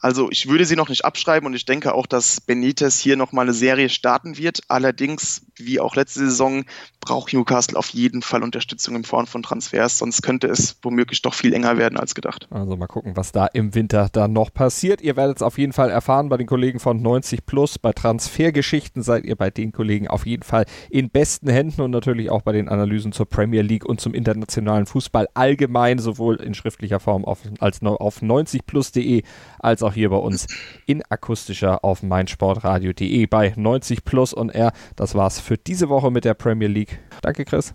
Also 0.00 0.30
ich 0.30 0.46
würde 0.46 0.66
sie 0.66 0.76
noch 0.76 0.90
nicht 0.90 1.06
abschreiben 1.06 1.46
und 1.46 1.54
ich 1.54 1.64
denke 1.64 1.94
auch, 1.94 2.06
dass 2.06 2.42
Benitez 2.42 2.98
hier 2.98 3.16
nochmal 3.16 3.46
eine 3.46 3.54
Serie 3.54 3.88
starten 3.88 4.36
wird. 4.36 4.60
Allerdings, 4.68 5.40
wie 5.56 5.80
auch 5.80 5.96
letzte 5.96 6.20
Saison, 6.20 6.66
braucht 7.00 7.32
Newcastle 7.32 7.78
auf 7.78 7.90
jeden 7.90 8.20
Fall 8.20 8.42
Unterstützung 8.42 8.94
in 8.96 9.04
Form 9.04 9.26
von 9.26 9.42
Transfers, 9.42 9.98
sonst 9.98 10.22
könnte 10.22 10.48
es 10.48 10.76
womöglich 10.82 11.22
doch 11.22 11.32
viel 11.32 11.54
enger 11.54 11.78
werden 11.78 11.98
als 11.98 12.14
gedacht. 12.14 12.46
Also 12.50 12.76
mal 12.76 12.88
gucken, 12.88 13.16
was 13.16 13.32
da 13.32 13.46
im 13.46 13.74
Winter 13.74 14.08
dann 14.12 14.32
noch 14.34 14.52
passiert. 14.52 15.00
Ihr 15.00 15.16
werdet 15.16 15.36
es 15.36 15.42
auf 15.42 15.56
jeden 15.56 15.72
Fall 15.72 15.88
erfahren 15.88 16.28
bei 16.28 16.36
den 16.36 16.46
Kollegen 16.46 16.80
von 16.80 17.00
90 17.00 17.46
Plus. 17.46 17.78
Bei 17.78 17.92
Transfergeschichten 17.92 19.02
seid 19.02 19.24
ihr 19.24 19.36
bei 19.36 19.50
den 19.50 19.72
Kollegen 19.72 20.08
auf 20.08 20.25
jeden 20.26 20.42
Fall 20.42 20.66
in 20.90 21.10
besten 21.10 21.48
Händen 21.48 21.80
und 21.80 21.90
natürlich 21.90 22.30
auch 22.30 22.42
bei 22.42 22.52
den 22.52 22.68
Analysen 22.68 23.12
zur 23.12 23.26
Premier 23.26 23.62
League 23.62 23.86
und 23.86 24.00
zum 24.00 24.14
internationalen 24.14 24.86
Fußball 24.86 25.28
allgemein, 25.34 25.98
sowohl 25.98 26.36
in 26.36 26.54
schriftlicher 26.54 27.00
Form 27.00 27.24
auf, 27.24 27.40
als 27.60 27.82
auf 27.82 28.20
90plus.de 28.22 29.22
als 29.58 29.82
auch 29.82 29.94
hier 29.94 30.10
bei 30.10 30.16
uns 30.16 30.46
in 30.86 31.02
akustischer 31.08 31.84
auf 31.84 32.02
meinsportradio.de 32.02 33.26
bei 33.26 33.52
90 33.56 34.04
Plus 34.04 34.32
und 34.32 34.50
R. 34.50 34.72
Das 34.96 35.14
war's 35.14 35.40
für 35.40 35.56
diese 35.56 35.88
Woche 35.88 36.10
mit 36.10 36.24
der 36.24 36.34
Premier 36.34 36.68
League. 36.68 36.98
Danke, 37.22 37.44
Chris. 37.44 37.74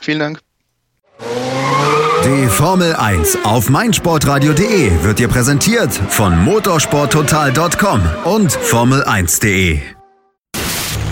Vielen 0.00 0.18
Dank. 0.18 0.40
Die 2.24 2.46
Formel 2.48 2.94
1 2.94 3.44
auf 3.44 3.68
meinsportradio.de 3.68 5.04
wird 5.04 5.18
dir 5.18 5.28
präsentiert 5.28 5.92
von 5.92 6.42
motorsporttotal.com 6.42 8.00
und 8.24 8.50
Formel1.de. 8.50 10.03